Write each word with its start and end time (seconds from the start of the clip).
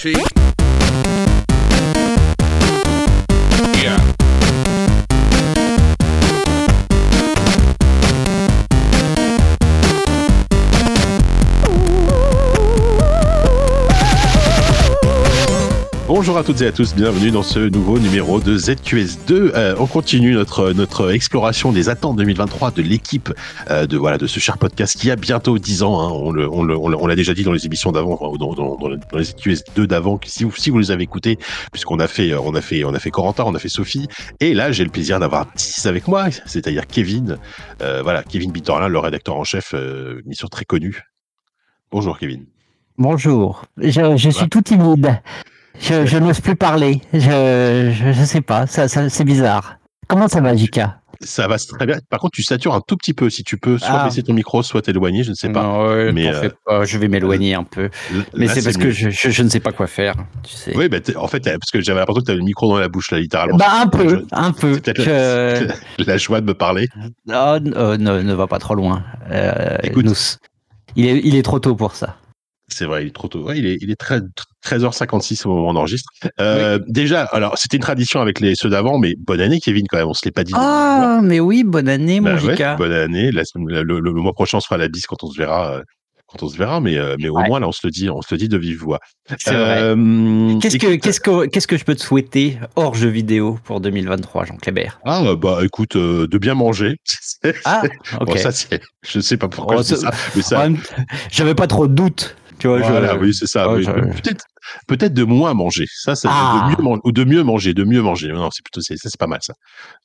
cheek. 0.00 0.39
Bonjour 16.20 16.36
à 16.36 16.44
toutes 16.44 16.60
et 16.60 16.66
à 16.66 16.72
tous, 16.72 16.94
bienvenue 16.94 17.30
dans 17.30 17.42
ce 17.42 17.60
nouveau 17.60 17.98
numéro 17.98 18.40
de 18.40 18.58
ZQS2. 18.58 19.30
Euh, 19.32 19.74
on 19.78 19.86
continue 19.86 20.34
notre 20.34 20.74
notre 20.74 21.12
exploration 21.14 21.72
des 21.72 21.88
attentes 21.88 22.16
2023 22.16 22.72
de 22.72 22.82
l'équipe 22.82 23.32
euh, 23.70 23.86
de 23.86 23.96
voilà 23.96 24.18
de 24.18 24.26
ce 24.26 24.38
cher 24.38 24.58
podcast 24.58 25.00
qui 25.00 25.10
a 25.10 25.16
bientôt 25.16 25.58
10 25.58 25.82
ans. 25.82 25.98
hein. 25.98 26.10
On 26.12 27.06
l'a 27.06 27.16
déjà 27.16 27.32
dit 27.32 27.42
dans 27.42 27.54
les 27.54 27.64
émissions 27.64 27.90
d'avant, 27.90 28.18
enfin, 28.20 28.36
dans, 28.38 28.52
dans, 28.52 28.76
dans, 28.76 28.90
dans 28.90 29.16
les 29.18 29.24
ZQS2 29.24 29.86
d'avant. 29.86 30.20
Si 30.26 30.44
vous 30.44 30.54
si 30.54 30.68
vous 30.68 30.78
les 30.78 30.90
avez 30.90 31.04
écoutés, 31.04 31.38
puisqu'on 31.72 31.98
a 31.98 32.06
fait 32.06 32.32
euh, 32.32 32.40
on 32.42 32.54
a 32.54 32.60
fait 32.60 32.84
on 32.84 32.92
a 32.92 32.98
fait 32.98 33.10
Corentin, 33.10 33.44
on 33.46 33.54
a 33.54 33.58
fait 33.58 33.70
Sophie, 33.70 34.06
et 34.40 34.52
là 34.52 34.72
j'ai 34.72 34.84
le 34.84 34.90
plaisir 34.90 35.20
d'avoir 35.20 35.50
Tis 35.54 35.88
avec 35.88 36.06
moi, 36.06 36.26
c'est-à-dire 36.44 36.86
Kevin. 36.86 37.38
Euh, 37.80 38.02
voilà, 38.02 38.22
Kevin 38.24 38.52
Bittorlin, 38.52 38.88
le 38.88 38.98
rédacteur 38.98 39.36
en 39.36 39.44
chef, 39.44 39.72
une 39.72 40.20
émission 40.26 40.48
très 40.48 40.66
connue. 40.66 41.00
Bonjour 41.90 42.18
Kevin. 42.18 42.44
Bonjour. 42.98 43.64
Je, 43.78 44.18
je 44.18 44.28
suis 44.28 44.50
tout 44.50 44.60
timide. 44.60 45.18
Je, 45.78 46.04
je 46.06 46.18
n'ose 46.18 46.40
plus 46.40 46.56
parler. 46.56 47.00
Je, 47.12 47.92
je, 47.94 48.12
je 48.12 48.24
sais 48.24 48.40
pas. 48.40 48.66
Ça, 48.66 48.88
ça, 48.88 49.08
c'est 49.08 49.24
bizarre. 49.24 49.76
Comment 50.08 50.26
ça 50.28 50.40
va, 50.40 50.54
Jika 50.56 50.98
Ça 51.20 51.46
va 51.46 51.56
très 51.58 51.86
bien. 51.86 51.98
Par 52.10 52.18
contre, 52.18 52.32
tu 52.32 52.42
satures 52.42 52.74
un 52.74 52.80
tout 52.86 52.96
petit 52.96 53.14
peu. 53.14 53.30
Si 53.30 53.44
tu 53.44 53.56
peux, 53.56 53.78
soit 53.78 53.88
Ah. 53.92 54.04
baisser 54.04 54.22
ton 54.24 54.32
micro, 54.34 54.62
soit 54.62 54.82
t'éloigner, 54.82 55.22
je 55.22 55.30
ne 55.30 55.34
sais 55.36 55.48
pas. 55.48 55.62
Non, 55.62 55.86
ouais, 55.88 56.12
Mais, 56.12 56.26
euh, 56.34 56.48
pas, 56.66 56.84
je 56.84 56.98
vais 56.98 57.06
m'éloigner 57.08 57.54
un 57.54 57.62
peu. 57.62 57.88
Mais 58.34 58.46
là, 58.46 58.54
c'est 58.54 58.62
parce 58.64 58.76
mieux. 58.76 58.86
que 58.86 58.90
je, 58.90 59.10
je, 59.10 59.30
je 59.30 59.42
ne 59.42 59.48
sais 59.48 59.60
pas 59.60 59.70
quoi 59.72 59.86
faire. 59.86 60.16
Tu 60.42 60.54
sais. 60.56 60.76
Oui, 60.76 60.88
bah, 60.88 60.98
en 61.16 61.28
fait, 61.28 61.44
parce 61.44 61.70
que 61.72 61.80
j'avais 61.80 62.00
l'impression 62.00 62.20
que 62.20 62.26
tu 62.26 62.30
avais 62.32 62.38
le 62.40 62.44
micro 62.44 62.68
dans 62.68 62.78
la 62.80 62.88
bouche, 62.88 63.12
là, 63.12 63.20
littéralement. 63.20 63.56
Bah 63.56 63.66
un 63.70 63.84
Je- 63.84 63.88
peu, 64.04 64.26
un 64.32 64.50
peu. 64.52 64.74
c'est 64.74 64.80
peut-être 64.92 65.02
Je- 65.04 66.04
la 66.04 66.16
joie 66.18 66.40
de 66.40 66.46
me 66.46 66.54
parler. 66.54 66.88
Oh, 67.28 67.56
n- 67.56 67.74
oh, 67.76 67.96
ne, 67.96 68.20
ne 68.22 68.34
va 68.34 68.46
pas 68.48 68.58
trop 68.58 68.74
loin. 68.74 69.04
Euh, 69.30 69.76
Écoute. 69.84 70.04
nous- 70.04 70.14
il 70.96 71.06
est, 71.06 71.20
il 71.24 71.36
est 71.36 71.42
trop 71.42 71.60
tôt 71.60 71.76
pour 71.76 71.94
ça. 71.94 72.16
C'est 72.72 72.84
vrai, 72.84 73.02
il 73.04 73.08
est 73.08 73.14
trop 73.14 73.28
tôt. 73.28 73.42
Ouais, 73.42 73.58
il 73.58 73.66
est, 73.66 73.76
il 73.80 73.90
est 73.90 73.96
très- 73.96 74.20
13h56 74.64 75.46
au 75.46 75.50
moment 75.50 75.68
où 75.68 75.70
on 75.70 75.76
enregistre. 75.76 76.10
Euh, 76.40 76.78
Déjà, 76.86 77.22
alors, 77.24 77.56
c'était 77.58 77.76
une 77.78 77.82
tradition 77.82 78.20
avec 78.20 78.40
les 78.40 78.54
ceux 78.54 78.68
d'avant, 78.68 78.98
mais 78.98 79.14
bonne 79.18 79.40
année, 79.40 79.58
Kevin, 79.60 79.86
quand 79.88 79.96
même. 79.98 80.06
On 80.08 80.14
se 80.14 80.24
l'est 80.24 80.30
pas 80.30 80.44
dit. 80.44 80.52
Ah, 80.54 81.20
mais 81.22 81.40
oui, 81.40 81.64
bonne 81.64 81.88
année, 81.88 82.20
mon 82.20 82.34
Bah 82.34 82.42
ouais, 82.42 82.50
Jika. 82.52 82.76
bonne 82.76 82.92
année. 82.92 83.30
La 83.32 83.42
le, 83.54 83.82
le- 83.82 84.00
le 84.00 84.12
mois 84.12 84.32
prochain, 84.34 84.58
on 84.58 84.60
se 84.60 84.66
fera 84.66 84.78
la 84.78 84.88
bise 84.88 85.06
quand 85.06 85.22
on 85.24 85.30
se 85.30 85.38
verra. 85.38 85.74
euh, 85.76 85.82
Quand 86.32 86.44
on 86.44 86.48
se 86.48 86.56
verra, 86.56 86.80
mais, 86.80 86.96
euh, 86.96 87.16
mais 87.18 87.28
au 87.28 87.34
Ouais. 87.38 87.48
moins, 87.48 87.58
là, 87.58 87.66
on 87.66 87.72
se 87.72 87.80
le 87.82 87.90
dit, 87.90 88.08
on 88.08 88.22
se 88.22 88.28
le 88.30 88.38
dit 88.38 88.48
de 88.48 88.56
vive 88.56 88.78
voix. 88.78 89.00
Euh, 89.48 90.58
Qu'est-ce 90.60 90.78
que, 90.78 90.94
qu'est-ce 90.94 91.18
que, 91.20 91.46
qu'est-ce 91.46 91.66
que 91.66 91.76
je 91.76 91.84
peux 91.84 91.94
te 91.96 92.02
souhaiter 92.02 92.58
hors 92.76 92.94
jeu 92.94 93.08
vidéo 93.08 93.58
pour 93.64 93.80
2023, 93.80 94.44
Jean 94.44 94.56
Clébert 94.56 95.00
Ah, 95.04 95.34
bah, 95.36 95.58
écoute, 95.64 95.96
euh, 95.96 96.28
de 96.28 96.38
bien 96.38 96.54
manger. 96.54 96.98
Ah, 97.64 97.82
ok. 98.20 98.26
Bon, 98.26 98.36
ça, 98.36 98.52
c'est, 98.52 98.80
je 99.04 99.18
sais 99.18 99.36
pas 99.38 99.48
pourquoi 99.48 99.78
Oh, 99.80 99.82
je 99.82 99.94
dis 99.94 100.00
ça- 100.00 100.10
mais 100.36 100.42
ça, 100.42 100.68
J'avais 101.32 101.54
pas 101.56 101.66
trop 101.66 101.88
de 101.88 101.94
doutes. 101.94 102.36
Tu 102.60 102.68
vois, 102.68 102.80
je- 102.82 102.84
voilà, 102.90 103.16
oui, 103.16 103.34
c'est 103.34 103.46
ça. 103.46 103.66
Peut-être, 103.68 104.44
peut-être 104.86 105.14
de 105.14 105.24
moins 105.24 105.54
manger. 105.54 105.86
Ça, 105.92 106.14
ça, 106.14 106.28
Ah. 106.30 106.62
de 106.70 106.76
mieux 106.76 106.82
manger, 106.84 107.00
ou 107.04 107.10
de 107.12 107.24
mieux 107.24 107.42
manger, 107.42 107.74
de 107.74 107.82
mieux 107.84 108.02
manger. 108.02 108.28
Non, 108.32 108.50
c'est 108.52 108.62
plutôt, 108.62 108.80
c'est, 108.80 108.96
ça, 108.96 109.08
c'est 109.08 109.18
pas 109.18 109.26
mal, 109.26 109.40
ça. 109.42 109.54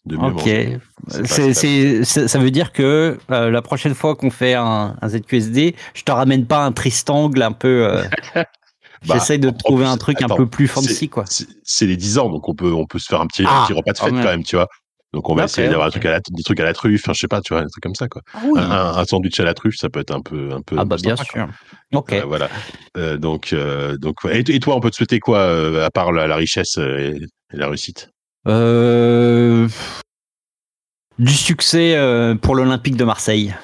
De 0.06 0.16
mieux 0.16 0.24
Ok. 0.24 0.34
manger. 0.40 0.80
C'est 1.10 1.22
pas- 1.22 1.28
C'est, 1.28 1.54
c'est 1.54 1.54
c'est, 1.54 2.04
c'est- 2.06 2.28
ça 2.28 2.40
veut 2.40 2.52
dire 2.52 2.72
que 2.72 3.18
euh, 3.32 3.52
la 3.52 3.62
prochaine 3.62 3.94
fois 3.94 4.16
qu'on 4.16 4.32
fait 4.32 4.54
un, 4.56 4.96
un 5.02 5.10
ZQSD, 5.10 5.76
je 5.94 6.02
te 6.04 6.12
ramène 6.12 6.46
pas 6.48 6.64
un 6.66 6.72
tristangle 6.72 7.42
un 7.44 7.52
peu. 7.52 7.88
euh, 7.88 8.04
Bah, 9.08 9.16
J'essaye 9.16 9.38
de 9.38 9.52
trouver 9.52 9.84
plus, 9.84 9.92
un 9.92 9.98
truc 9.98 10.20
attends, 10.24 10.34
un 10.34 10.38
peu 10.38 10.48
plus 10.48 10.68
fancy, 10.68 11.10
quoi. 11.10 11.26
C'est, 11.28 11.86
les 11.86 11.96
10 11.96 12.18
ans, 12.18 12.28
donc 12.30 12.50
on 12.50 12.56
peut, 12.56 12.74
on 12.74 12.88
peut 12.88 12.98
se 12.98 13.06
faire 13.06 13.22
un 13.22 13.28
petit, 13.28 13.44
un 13.44 13.48
Ah, 13.52 13.64
petit 13.68 13.74
repas 13.74 13.92
de 13.92 13.98
fête 14.00 14.10
quand 14.10 14.24
même, 14.24 14.44
tu 14.44 14.56
vois. 14.56 14.68
Donc 15.16 15.30
on 15.30 15.34
va 15.36 15.44
Ok, 15.44 15.50
essayer 15.50 15.70
d'avoir 15.70 15.88
ok. 15.88 15.96
un 15.96 16.00
truc 16.00 16.06
à 16.08 16.12
la, 16.12 16.20
des 16.20 16.44
trucs 16.44 16.60
à 16.60 16.66
la 16.66 16.74
truffe, 16.74 17.02
enfin, 17.06 17.14
je 17.14 17.20
sais 17.22 17.28
pas, 17.30 17.40
tu 17.40 17.54
vois, 17.54 17.64
un 17.64 17.68
truc 17.68 17.82
comme 17.82 17.96
ça, 17.96 18.08
quoi. 18.10 18.22
Ah 18.34 18.40
oui. 18.44 18.60
Un, 18.60 18.70
un- 18.70 18.98
un 18.98 19.06
sandwich 19.06 19.40
à 19.40 19.44
la 19.44 19.54
truffe, 19.54 19.78
ça 19.78 19.90
peut 19.90 20.02
être 20.02 20.12
un 20.12 20.20
peu, 20.22 20.52
un 20.52 20.62
peu. 20.62 20.76
Ah 20.78 20.84
bah 20.84 20.98
bien 21.02 21.16
sympa, 21.16 21.32
quoi. 21.32 21.42
sûr. 21.46 21.54
Ok. 21.94 22.12
Euh, 22.14 22.26
voilà. 22.26 22.50
Euh, 22.98 23.18
donc, 23.18 23.54
euh, 23.54 23.98
donc, 23.98 24.18
et, 24.30 24.40
et 24.40 24.60
toi, 24.60 24.76
on 24.76 24.82
peut 24.82 24.92
te 24.92 24.98
souhaiter 24.98 25.20
quoi, 25.22 25.40
euh, 25.40 25.86
à 25.86 25.90
part 25.90 26.12
la, 26.12 26.28
la 26.28 26.36
richesse 26.36 26.78
et, 26.78 27.16
et 27.54 27.58
la 27.58 27.68
réussite? 27.68 28.10
Euh, 28.48 29.68
Du 31.18 31.34
succès 31.34 31.96
euh, 31.96 32.36
pour 32.36 32.56
l'Olympique 32.56 32.98
de 32.98 33.06
Marseille. 33.06 33.56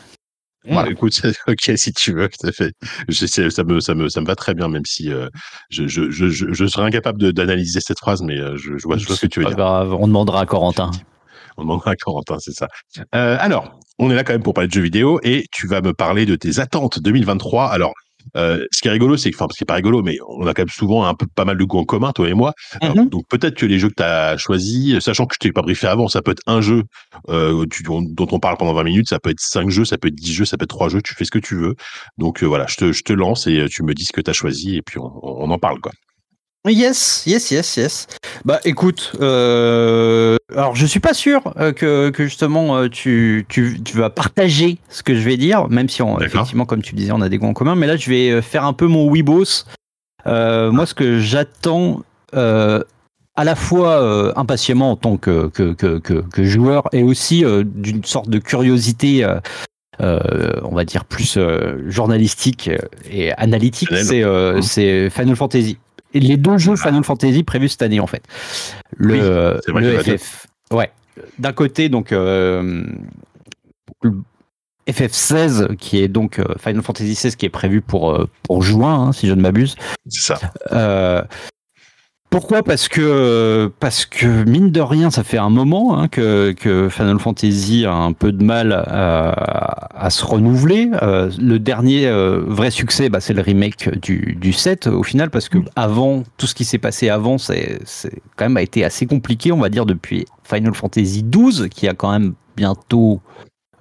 Voilà. 0.63 0.83
Bah, 0.83 0.91
écoute, 0.91 1.19
ok, 1.47 1.71
si 1.75 1.91
tu 1.91 2.13
veux, 2.13 2.29
tout 2.29 2.47
à 2.47 2.51
fait. 2.51 2.71
Je 3.09 3.25
ça 3.25 3.63
me, 3.63 3.79
ça 3.79 3.93
me, 3.93 4.09
ça 4.09 4.21
me 4.21 4.25
va 4.25 4.35
très 4.35 4.53
bien, 4.53 4.67
même 4.69 4.85
si 4.85 5.11
euh, 5.11 5.27
je, 5.69 5.87
je, 5.87 6.09
je, 6.09 6.65
serais 6.67 6.85
incapable 6.85 7.33
d'analyser 7.33 7.79
cette 7.81 7.99
phrase, 7.99 8.21
mais 8.21 8.39
euh, 8.39 8.55
je, 8.57 8.77
je 8.77 8.83
vois, 8.83 8.97
je 8.97 9.05
vois 9.07 9.15
ce 9.15 9.21
que 9.21 9.27
tu 9.27 9.39
veux 9.39 9.45
Pas 9.45 9.49
dire. 9.51 9.57
grave, 9.57 9.93
on 9.93 10.07
demandera 10.07 10.41
à 10.41 10.45
Corentin. 10.45 10.91
On 11.57 11.63
demandera 11.63 11.91
à 11.91 11.95
Corentin, 11.95 12.37
c'est 12.39 12.53
ça. 12.53 12.67
Euh, 13.15 13.37
alors, 13.39 13.79
on 13.99 14.09
est 14.09 14.15
là 14.15 14.23
quand 14.23 14.33
même 14.33 14.43
pour 14.43 14.53
parler 14.53 14.67
de 14.67 14.73
jeux 14.73 14.81
vidéo 14.81 15.19
et 15.23 15.45
tu 15.51 15.67
vas 15.67 15.81
me 15.81 15.93
parler 15.93 16.25
de 16.25 16.35
tes 16.35 16.59
attentes 16.59 16.99
2023. 16.99 17.65
Alors, 17.67 17.93
euh, 18.37 18.65
ce 18.71 18.81
qui 18.81 18.87
est 18.87 18.91
rigolo, 18.91 19.17
c'est 19.17 19.31
que, 19.31 19.35
enfin, 19.35 19.47
ce 19.51 19.57
qui 19.57 19.63
est 19.63 19.65
pas 19.65 19.73
rigolo, 19.73 20.03
mais 20.03 20.17
on 20.27 20.45
a 20.45 20.53
quand 20.53 20.61
même 20.61 20.69
souvent 20.69 21.05
un 21.05 21.15
peu 21.15 21.25
pas 21.35 21.43
mal 21.43 21.57
de 21.57 21.63
goûts 21.63 21.79
en 21.79 21.85
commun, 21.85 22.11
toi 22.11 22.29
et 22.29 22.33
moi. 22.35 22.53
Alors, 22.79 22.95
Mhm. 22.95 23.09
donc 23.09 23.23
peut-être 23.29 23.55
que 23.55 23.65
les 23.65 23.79
jeux 23.79 23.89
que 23.89 23.95
tu 23.97 24.03
as 24.03 24.37
choisis, 24.37 24.99
sachant 24.99 25.25
que 25.25 25.33
je 25.33 25.39
t'ai 25.39 25.51
pas 25.51 25.63
briefé 25.63 25.87
avant, 25.87 26.07
ça 26.07 26.21
peut 26.21 26.31
être 26.31 26.43
un 26.45 26.61
jeu 26.61 26.83
euh, 27.29 27.65
tu- 27.71 27.81
dont 27.83 28.01
dont 28.01 28.27
on 28.31 28.39
parle 28.39 28.57
pendant 28.57 28.73
20 28.73 28.83
minutes, 28.83 29.09
ça 29.09 29.19
peut 29.19 29.31
être 29.31 29.39
5 29.39 29.69
jeux, 29.69 29.85
ça 29.85 29.97
peut 29.97 30.07
être 30.07 30.15
10 30.15 30.33
jeux, 30.33 30.45
ça 30.45 30.55
peut 30.57 30.63
être 30.65 30.69
3 30.69 30.87
jeux, 30.89 31.01
tu 31.01 31.15
fais 31.15 31.25
ce 31.25 31.31
que 31.31 31.39
tu 31.39 31.55
veux. 31.55 31.75
Donc 32.19 32.43
euh, 32.43 32.45
voilà, 32.45 32.67
je 32.69 32.75
te, 32.75 32.91
je 32.91 33.01
te 33.01 33.11
lance 33.13 33.47
et 33.47 33.65
tu 33.69 33.81
me 33.83 33.93
dis 33.95 34.05
ce 34.05 34.13
que 34.13 34.21
tu 34.21 34.29
as 34.29 34.33
choisi 34.33 34.77
et 34.77 34.81
puis 34.83 34.99
on, 34.99 35.11
on 35.23 35.49
en 35.49 35.57
parle 35.57 35.79
quoi. 35.81 35.91
Yes, 36.67 37.23
yes, 37.25 37.49
yes, 37.49 37.77
yes. 37.77 38.07
Bah 38.45 38.59
écoute, 38.65 39.13
euh, 39.19 40.37
alors 40.55 40.75
je 40.75 40.85
suis 40.85 40.99
pas 40.99 41.15
sûr 41.15 41.41
euh, 41.57 41.71
que, 41.71 42.11
que 42.11 42.25
justement 42.25 42.77
euh, 42.77 42.87
tu, 42.87 43.47
tu, 43.49 43.81
tu 43.83 43.97
vas 43.97 44.11
partager 44.11 44.77
ce 44.89 45.01
que 45.01 45.15
je 45.15 45.21
vais 45.21 45.37
dire, 45.37 45.67
même 45.69 45.89
si 45.89 46.03
on, 46.03 46.19
effectivement, 46.19 46.65
comme 46.65 46.83
tu 46.83 46.93
disais, 46.93 47.11
on 47.13 47.21
a 47.21 47.29
des 47.29 47.39
goûts 47.39 47.47
en 47.47 47.53
commun, 47.53 47.73
mais 47.73 47.87
là 47.87 47.97
je 47.97 48.07
vais 48.09 48.41
faire 48.43 48.63
un 48.63 48.73
peu 48.73 48.85
mon 48.85 49.11
Weebos. 49.11 49.65
Euh, 50.27 50.71
moi, 50.71 50.85
ce 50.85 50.93
que 50.93 51.19
j'attends 51.19 52.03
euh, 52.35 52.83
à 53.35 53.43
la 53.43 53.55
fois 53.55 54.37
impatiemment 54.39 54.91
en 54.91 54.95
tant 54.97 55.17
que, 55.17 55.47
que, 55.47 55.73
que, 55.73 55.97
que, 55.97 56.43
joueur 56.43 56.87
et 56.93 57.01
aussi 57.01 57.43
d'une 57.63 58.03
sorte 58.03 58.29
de 58.29 58.37
curiosité. 58.37 59.25
euh, 60.01 60.53
on 60.63 60.73
va 60.73 60.85
dire 60.85 61.05
plus 61.05 61.37
euh, 61.37 61.89
journalistique 61.89 62.69
et 63.09 63.31
analytique, 63.33 63.89
c'est 64.03 64.23
euh, 64.23 64.61
c'est 64.61 65.09
Final 65.09 65.35
Fantasy. 65.35 65.77
Les 66.13 66.37
deux 66.37 66.57
jeux 66.57 66.75
Final 66.75 67.03
Fantasy 67.03 67.43
prévus 67.43 67.69
cette 67.69 67.81
année 67.81 67.99
en 67.99 68.07
fait. 68.07 68.23
Le, 68.97 69.59
Oui, 69.67 69.73
vrai 69.73 69.81
le 69.81 70.17
FF. 70.17 70.47
Ouais. 70.71 70.91
D'un 71.39 71.53
côté 71.53 71.89
donc 71.89 72.11
euh, 72.11 72.83
le 74.01 74.13
FF16 74.87 75.75
qui 75.75 76.01
est 76.01 76.07
donc 76.07 76.39
euh, 76.39 76.45
Final 76.59 76.81
Fantasy 76.81 77.13
XVI 77.13 77.35
qui 77.35 77.45
est 77.45 77.49
prévu 77.49 77.81
pour 77.81 78.11
euh, 78.11 78.27
pour 78.43 78.63
juin 78.63 79.07
hein, 79.07 79.11
si 79.11 79.27
je 79.27 79.33
ne 79.33 79.41
m'abuse. 79.41 79.75
C'est 80.07 80.21
ça. 80.21 80.39
Euh, 80.71 81.21
pourquoi 82.31 82.63
Parce 82.63 82.87
que 82.87 83.69
parce 83.81 84.05
que 84.05 84.45
mine 84.45 84.71
de 84.71 84.79
rien, 84.79 85.11
ça 85.11 85.21
fait 85.25 85.37
un 85.37 85.49
moment 85.49 85.99
hein, 85.99 86.07
que, 86.07 86.53
que 86.53 86.87
Final 86.87 87.19
Fantasy 87.19 87.85
a 87.85 87.93
un 87.93 88.13
peu 88.13 88.31
de 88.31 88.41
mal 88.41 88.71
à, 88.71 89.89
à 89.93 90.09
se 90.09 90.25
renouveler. 90.25 90.89
Euh, 91.01 91.29
le 91.37 91.59
dernier 91.59 92.07
euh, 92.07 92.41
vrai 92.47 92.71
succès, 92.71 93.09
bah, 93.09 93.19
c'est 93.19 93.33
le 93.33 93.41
remake 93.41 93.99
du, 93.99 94.37
du 94.39 94.53
7 94.53 94.87
au 94.87 95.03
final, 95.03 95.29
parce 95.29 95.49
que 95.49 95.57
avant 95.75 96.23
tout 96.37 96.47
ce 96.47 96.55
qui 96.55 96.63
s'est 96.63 96.77
passé 96.77 97.09
avant, 97.09 97.37
c'est 97.37 97.79
c'est 97.83 98.21
quand 98.37 98.45
même 98.45 98.55
a 98.55 98.61
été 98.61 98.85
assez 98.85 99.05
compliqué, 99.05 99.51
on 99.51 99.59
va 99.59 99.67
dire 99.67 99.85
depuis 99.85 100.25
Final 100.45 100.73
Fantasy 100.73 101.23
12, 101.23 101.67
qui 101.69 101.89
a 101.89 101.93
quand 101.93 102.13
même 102.13 102.33
bientôt, 102.55 103.19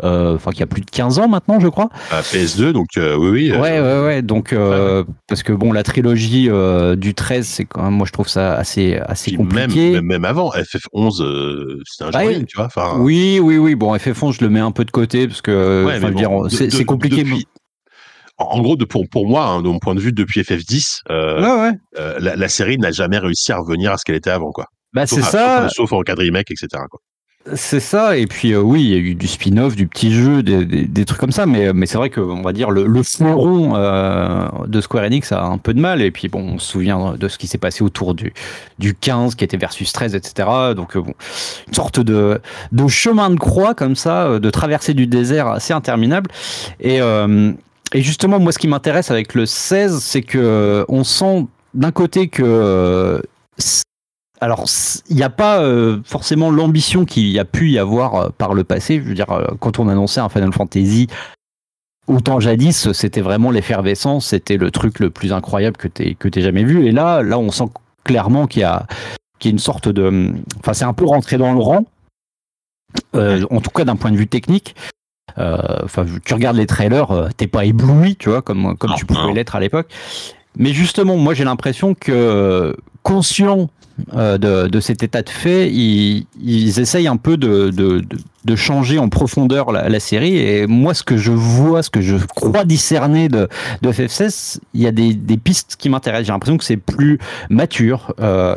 enfin 0.03 0.51
qui 0.53 0.63
a 0.63 0.67
plus 0.67 0.81
de 0.81 0.91
15 0.91 1.19
ans 1.19 1.29
maintenant, 1.29 1.61
je 1.61 1.69
crois. 1.69 1.89
À 2.11 2.21
PS2, 2.23 2.73
donc 2.73 2.89
euh, 2.97 3.17
oui, 3.17 3.29
oui. 3.31 3.51
euh, 3.53 3.61
Ouais, 3.61 3.81
ouais, 3.81 4.05
ouais. 4.07 4.23
Donc, 4.23 4.53
euh, 4.53 5.05
parce 5.29 5.43
que 5.43 5.53
bon, 5.53 5.73
la 5.73 5.83
trilogie 5.83 6.49
euh, 6.51 6.97
du 6.97 7.15
13, 7.15 7.47
c'est 7.47 7.65
quand 7.65 7.83
même, 7.83 7.95
moi, 7.95 8.07
je 8.07 8.13
trouve 8.13 8.29
ça 8.29 8.55
assez, 8.55 8.97
assez 8.97 9.31
puis 9.33 9.37
compliqué. 9.39 9.91
même, 9.93 10.05
même 10.07 10.25
avant, 10.25 10.51
FF11, 10.51 11.23
euh, 11.23 11.81
c'était 11.87 12.05
un 12.05 12.11
jeu 12.13 12.19
Ouais. 12.19 12.27
en 12.27 12.29
ligne, 12.39 12.45
tu 12.47 12.57
vois. 12.57 12.67
Enfin, 12.67 12.95
Oui, 12.99 13.39
oui, 13.43 13.57
oui. 13.59 13.75
Bon, 13.75 13.95
FF11, 13.97 14.39
je 14.39 14.45
le 14.45 14.51
mets 14.51 14.61
un 14.61 14.73
peu 14.73 14.85
de 14.85 14.91
côté 14.91 15.27
parce 15.29 15.43
que, 15.43 15.85
Ouais, 15.87 16.01
bon, 16.01 16.49
c'est 16.49 16.71
c'est 16.71 16.85
compliqué. 16.85 17.25
depuis- 17.25 17.47
en 18.43 18.63
gros, 18.63 18.77
de, 18.77 18.87
pour, 18.87 19.05
pour 19.11 19.27
moi, 19.29 19.45
hein, 19.47 19.61
de 19.63 19.69
mon 19.69 19.79
point 19.79 19.95
de 19.95 20.01
vue, 20.01 20.13
depuis 20.13 20.41
FF10, 20.43 21.01
euh, 21.11 21.43
Ouais, 21.43 21.63
ouais. 21.71 21.77
euh, 21.99 22.17
la, 22.21 22.37
la 22.37 22.49
série 22.49 22.79
n'a 22.79 22.91
jamais 22.91 23.19
réussi 23.19 23.53
à 23.53 23.59
revenir 23.59 23.93
à 23.93 23.99
ce 23.99 24.05
qu'elle 24.05 24.17
était 24.17 24.31
avant, 24.31 24.51
quoi. 24.51 24.65
Bah, 24.95 25.07
c'est 25.07 25.17
Sauf- 25.17 25.29
ça. 25.31 25.63
Sauf, 25.69 25.89
sauf 25.89 25.93
en 25.93 26.01
cas 26.01 26.15
de 26.15 26.21
remake, 26.21 26.51
etc. 26.51 26.69
Quoi. 26.91 27.01
C'est 27.55 27.81
ça, 27.81 28.19
et 28.19 28.27
puis 28.27 28.53
euh, 28.53 28.61
oui, 28.61 28.83
il 28.83 28.91
y 28.91 28.95
a 28.95 28.99
eu 28.99 29.15
du 29.15 29.27
spin-off, 29.27 29.75
du 29.75 29.87
petit 29.87 30.13
jeu, 30.13 30.43
des, 30.43 30.67
des, 30.67 30.85
des 30.85 31.05
trucs 31.07 31.19
comme 31.19 31.33
ça, 31.33 31.47
mais, 31.47 31.73
mais 31.73 31.87
c'est 31.87 31.97
vrai 31.97 32.11
que 32.11 32.21
on 32.21 32.43
va 32.43 32.53
dire 32.53 32.71
le, 32.71 32.87
le 32.87 33.03
fleuron 33.03 33.77
euh, 33.77 34.47
de 34.67 34.81
Square 34.83 35.05
Enix 35.05 35.33
a 35.33 35.45
un 35.45 35.57
peu 35.57 35.73
de 35.73 35.81
mal, 35.81 36.03
et 36.03 36.11
puis 36.11 36.29
bon, 36.29 36.41
on 36.43 36.59
se 36.59 36.73
souvient 36.73 37.15
de 37.19 37.29
ce 37.29 37.39
qui 37.39 37.47
s'est 37.47 37.57
passé 37.57 37.83
autour 37.83 38.15
du, 38.15 38.35
du 38.79 38.95
15 38.95 39.37
qui 39.37 39.45
était 39.45 39.57
versus 39.57 39.91
13, 39.91 40.15
etc. 40.15 40.49
Donc 40.77 40.97
euh, 40.97 41.01
bon, 41.01 41.15
une 41.67 41.75
sorte 41.75 41.99
de, 42.01 42.43
de 42.73 42.89
chemin 42.89 43.31
de 43.31 43.39
croix 43.39 43.75
comme 43.75 43.97
ça, 43.97 44.27
euh, 44.27 44.39
de 44.39 44.51
traversée 44.51 44.93
du 44.93 45.07
désert 45.07 45.47
assez 45.47 45.73
interminable. 45.73 46.31
Et, 46.79 47.01
euh, 47.01 47.53
et 47.95 48.03
justement, 48.03 48.39
moi, 48.39 48.53
ce 48.53 48.59
qui 48.59 48.69
m'intéresse 48.69 49.11
avec 49.11 49.35
le 49.35 49.47
16, 49.47 49.99
c'est 50.01 50.23
que 50.23 50.39
euh, 50.39 50.85
on 50.89 51.05
sent 51.05 51.47
d'un 51.73 51.91
côté 51.91 52.29
que 52.29 52.43
euh, 52.45 53.21
alors 54.41 54.65
il 55.09 55.17
n'y 55.17 55.23
a 55.23 55.31
pas 55.31 55.63
euh, 55.63 56.01
forcément 56.05 56.51
l'ambition 56.51 57.05
qu'il 57.05 57.29
y 57.29 57.39
a 57.39 57.45
pu 57.45 57.71
y 57.71 57.79
avoir 57.79 58.15
euh, 58.15 58.29
par 58.37 58.55
le 58.55 58.65
passé. 58.65 58.97
Je 58.97 59.09
veux 59.09 59.15
dire, 59.15 59.31
euh, 59.31 59.47
quand 59.61 59.79
on 59.79 59.89
annonçait 59.89 60.21
un 60.21 60.31
Final 60.31 60.53
Fantasy, 60.53 61.09
autant 62.07 62.41
jadis, 62.41 62.93
c'était 62.93 63.21
vraiment 63.21 63.51
l'effervescence, 63.51 64.29
c'était 64.29 64.57
le 64.57 64.71
truc 64.71 64.99
le 64.99 65.11
plus 65.11 65.33
incroyable 65.33 65.77
que 65.77 65.89
tu 65.89 66.15
que 66.15 66.29
t'aies 66.29 66.43
jamais 66.43 66.65
vu. 66.65 66.87
Et 66.87 66.91
là, 66.91 67.23
là, 67.23 67.39
on 67.39 67.51
sent 67.51 67.69
clairement 68.05 68.47
qu'il 68.47 68.63
y 68.63 68.65
a, 68.65 68.87
qu'il 69.39 69.51
y 69.51 69.53
a 69.53 69.55
une 69.55 69.59
sorte 69.59 69.89
de, 69.89 70.33
enfin, 70.59 70.73
c'est 70.73 70.87
un 70.87 70.95
peu 70.95 71.05
rentré 71.05 71.37
dans 71.37 71.53
le 71.53 71.61
rang. 71.61 71.85
En 73.15 73.61
tout 73.61 73.71
cas, 73.71 73.85
d'un 73.85 73.97
point 73.97 74.11
de 74.11 74.17
vue 74.17 74.27
technique. 74.27 74.75
Enfin, 75.37 76.05
tu 76.25 76.35
regardes 76.35 76.57
les 76.57 76.67
trailers, 76.67 77.29
t'es 77.37 77.47
pas 77.47 77.65
ébloui, 77.65 78.17
tu 78.17 78.31
vois, 78.31 78.43
comme 78.43 78.77
comme 78.77 78.95
tu 78.97 79.07
pouvais 79.07 79.33
l'être 79.33 79.55
à 79.55 79.61
l'époque. 79.61 79.89
Mais 80.57 80.73
justement, 80.73 81.17
moi, 81.17 81.35
j'ai 81.35 81.45
l'impression 81.45 81.95
que 81.95 82.77
conscient 83.03 83.69
euh, 84.15 84.39
de, 84.39 84.69
de 84.69 84.81
cet 84.81 85.03
état 85.03 85.23
de 85.23 85.29
fait, 85.29 85.71
ils, 85.71 86.27
ils 86.43 86.79
essayent 86.79 87.09
un 87.09 87.17
peu 87.17 87.37
de, 87.37 87.71
de, 87.71 88.03
de, 88.45 88.57
changer 88.57 88.99
en 88.99 89.09
profondeur 89.09 89.73
la, 89.73 89.89
la 89.89 90.01
série. 90.01 90.37
Et 90.37 90.67
moi, 90.67 90.95
ce 90.95 91.03
que 91.03 91.17
je 91.17 91.33
vois, 91.33 91.83
ce 91.83 91.91
que 91.91 92.01
je 92.01 92.17
crois 92.17 92.65
discerner 92.65 93.29
de, 93.29 93.49
de 93.83 93.93
FF16, 93.93 94.59
il 94.75 94.83
y 94.83 94.87
a 94.87 94.93
des, 94.93 95.15
des 95.15 95.37
pistes 95.37 95.77
qui 95.79 95.89
m'intéressent. 95.89 96.27
J'ai 96.27 96.33
l'impression 96.33 96.59
que 96.59 96.65
c'est 96.65 96.77
plus 96.77 97.19
mature. 97.49 98.15
Euh, 98.21 98.57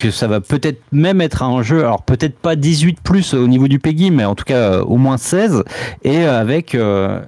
que 0.00 0.10
ça 0.10 0.26
va 0.26 0.40
peut-être 0.40 0.82
même 0.90 1.20
être 1.20 1.44
un 1.44 1.62
jeu, 1.62 1.80
alors 1.80 2.02
peut-être 2.02 2.36
pas 2.38 2.56
18 2.56 3.00
plus 3.02 3.34
au 3.34 3.46
niveau 3.46 3.68
du 3.68 3.78
PEGI, 3.78 4.10
mais 4.10 4.24
en 4.24 4.34
tout 4.34 4.44
cas 4.44 4.72
euh, 4.72 4.82
au 4.82 4.96
moins 4.96 5.18
16, 5.18 5.62
et 6.02 6.24
avec 6.24 6.74
euh, 6.74 7.20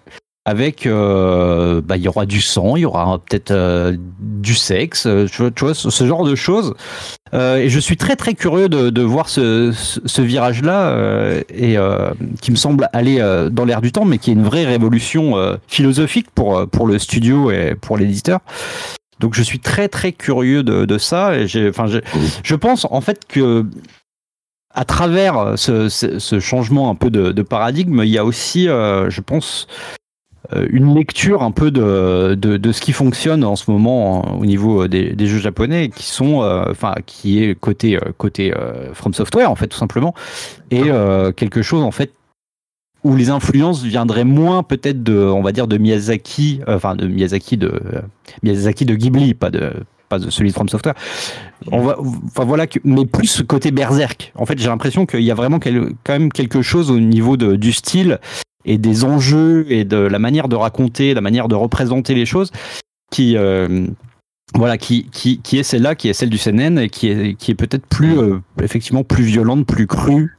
avec 0.45 0.87
euh, 0.87 1.81
bah, 1.83 1.97
il 1.97 2.03
y 2.03 2.09
aura 2.09 2.27
du 2.27 2.41
sang, 2.41 2.77
il 2.77 2.81
y 2.81 2.85
aura 2.85 3.19
peut-être 3.19 3.53
euh, 3.53 3.97
du 4.19 4.55
sexe, 4.55 5.07
euh, 5.07 5.27
tu 5.27 5.43
vois, 5.43 5.51
tu 5.53 5.65
vois, 5.65 5.75
ce, 5.75 6.07
genre 6.07 6.25
de 6.25 6.35
choses. 6.35 6.75
Euh, 7.33 7.57
et 7.57 7.69
je 7.69 7.79
suis 7.79 7.97
très 7.97 8.17
très 8.17 8.35
curieux 8.35 8.69
de, 8.69 8.91
de 8.91 9.03
voir 9.03 9.29
ce, 9.29 9.71
ce, 9.73 10.01
ce 10.05 10.21
virage-là 10.21 10.89
euh, 10.89 11.43
et 11.49 11.79
euh, 11.79 12.11
qui 12.41 12.51
me 12.51 12.57
semble 12.57 12.89
aller 12.93 13.19
dans 13.53 13.65
l'air 13.65 13.81
du 13.81 13.93
temps, 13.93 14.05
mais 14.05 14.19
qui 14.19 14.31
est 14.31 14.35
une 14.35 14.45
vraie 14.45 14.65
révolution 14.65 15.35
philosophique 15.69 16.27
pour 16.35 16.69
pour 16.69 16.87
le 16.87 16.99
studio 16.99 17.51
et 17.51 17.77
pour 17.81 17.97
l'éditeur. 17.97 18.41
Donc 19.21 19.35
je 19.35 19.43
suis 19.43 19.61
très 19.61 19.89
très 19.89 20.11
curieux 20.11 20.65
de, 20.65 20.85
de 20.85 20.99
ça. 20.99 21.37
Et 21.37 21.47
enfin, 21.69 21.87
je, 22.43 22.55
pense 22.57 22.87
en 22.91 23.01
fait 23.01 23.21
que 23.29 23.65
à 24.75 24.85
travers 24.85 25.55
ce, 25.57 25.89
ce, 25.89 26.19
ce 26.19 26.41
changement 26.41 26.91
un 26.91 26.95
peu 26.95 27.11
de, 27.11 27.31
de 27.31 27.43
paradigme, 27.43 28.03
il 28.03 28.11
y 28.11 28.19
a 28.19 28.25
aussi, 28.25 28.69
euh, 28.69 29.11
je 29.11 29.21
pense, 29.21 29.69
une 30.71 30.95
lecture 30.95 31.43
un 31.43 31.53
peu 31.53 31.71
de, 31.71 32.35
de, 32.35 32.57
de 32.57 32.73
ce 32.73 32.81
qui 32.81 32.93
fonctionne 32.93 33.45
en 33.45 33.57
ce 33.57 33.71
moment 33.71 34.35
en- 34.35 34.41
au 34.41 34.45
niveau 34.45 34.89
des, 34.89 35.15
des 35.15 35.27
jeux 35.27 35.39
japonais, 35.39 35.89
qui 35.89 36.05
sont, 36.05 36.43
euh, 36.43 36.65
enfin, 36.71 36.95
qui 37.07 37.43
est 37.43 37.55
côté 37.59 37.97
euh, 37.97 38.13
côté 38.19 38.53
euh, 38.53 38.93
From 38.93 39.15
Software 39.15 39.51
en 39.51 39.55
fait 39.55 39.69
tout 39.69 39.79
simplement, 39.79 40.15
et 40.71 40.83
euh, 40.87 41.33
quelque 41.33 41.63
chose 41.63 41.83
en 41.83 41.93
fait 41.93 42.13
où 43.05 43.17
les 43.17 43.31
influences 43.31 43.83
viendraient 43.83 44.25
moins 44.25 44.63
peut-être 44.63 45.03
de, 45.03 45.17
on 45.17 45.43
va 45.43 45.51
dire, 45.53 45.67
de 45.67 45.77
Miyazaki, 45.77 46.61
euh, 46.69 46.77
enfin 46.77 46.95
de 46.95 47.07
Miyazaki 47.07 47.57
de 47.57 47.69
euh, 47.69 48.01
Miyazaki 48.43 48.85
de 48.85 48.95
Ghibli, 48.95 49.35
pas 49.35 49.51
de 49.51 49.73
pas 50.19 50.31
celui 50.31 50.51
de 50.51 50.55
From 50.55 50.69
Software. 50.69 50.95
On 51.71 51.95
voilà, 52.37 52.67
mais 52.85 53.07
plus 53.07 53.43
côté 53.43 53.71
Berserk. 53.71 54.33
En 54.35 54.47
fait, 54.47 54.59
j'ai 54.59 54.69
l'impression 54.69 55.07
qu'il 55.07 55.23
y 55.23 55.31
a 55.31 55.35
vraiment 55.35 55.59
quand 55.61 56.13
même 56.13 56.33
quelque 56.33 56.63
chose 56.63 56.91
au 56.91 56.99
niveau 56.99 57.37
de, 57.37 57.57
du 57.57 57.73
style 57.73 58.19
et 58.65 58.79
des 58.79 59.05
enjeux 59.05 59.67
et 59.69 59.85
de 59.85 59.97
la 59.97 60.19
manière 60.19 60.49
de 60.49 60.57
raconter, 60.57 61.15
la 61.15 61.21
manière 61.21 61.49
de 61.49 61.55
représenter 61.55 62.15
les 62.15 62.27
choses 62.27 62.53
qui 63.11 63.37
euh, 63.37 63.87
voilà, 64.55 64.77
qui, 64.79 65.09
qui, 65.11 65.41
qui 65.41 65.59
est 65.59 65.63
celle-là, 65.63 65.95
qui 65.95 66.09
est 66.09 66.13
celle 66.13 66.29
du 66.31 66.39
CNN 66.39 66.79
et 66.79 66.89
qui 66.89 67.09
est, 67.09 67.35
qui 67.35 67.51
est 67.51 67.55
peut-être 67.55 67.87
plus, 67.87 68.19
euh, 68.19 68.39
effectivement, 68.63 69.03
plus 69.05 69.25
violente, 69.25 69.67
plus 69.67 69.87
crue. 69.87 70.37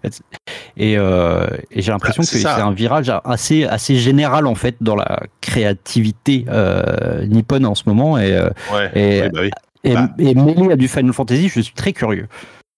Et, 0.77 0.98
euh, 0.98 1.48
et 1.71 1.81
j'ai 1.81 1.92
l'impression 1.92 2.21
Bah, 2.24 2.27
que 2.31 2.38
c'est 2.38 2.45
un 2.48 2.71
virage 2.71 3.12
assez, 3.25 3.63
assez 3.65 3.95
général, 3.98 4.45
en 4.48 4.56
fait, 4.56 4.75
dans 4.81 4.95
la 4.95 5.24
créativité 5.42 6.45
euh, 6.50 7.25
nippone 7.25 7.65
en 7.65 7.75
ce 7.75 7.83
moment. 7.88 8.18
Et, 8.18 8.33
euh, 8.33 8.50
Ouais, 8.74 8.92
Et- 8.95 9.21
ouais, 9.21 9.30
bah 9.30 9.39
oui. 9.44 9.50
et, 9.83 9.94
Bah. 9.94 10.10
et 10.19 10.36
mêlé 10.36 10.71
à 10.71 10.75
du 10.75 10.88
Final 10.88 11.13
Fantasy, 11.13 11.50
je 11.50 11.62
suis 11.62 11.74
très 11.74 11.94
curieux. 11.94 12.27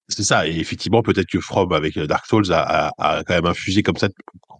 C'est 0.07 0.23
ça, 0.23 0.47
et 0.47 0.55
effectivement, 0.59 1.01
peut-être 1.01 1.27
que 1.27 1.39
From, 1.39 1.71
avec 1.73 1.97
Dark 1.97 2.25
Souls, 2.27 2.51
a, 2.53 2.91
a, 2.97 3.17
a 3.17 3.23
quand 3.23 3.33
même 3.33 3.47
infusé 3.47 3.81
comme 3.81 3.97
ça, 3.97 4.07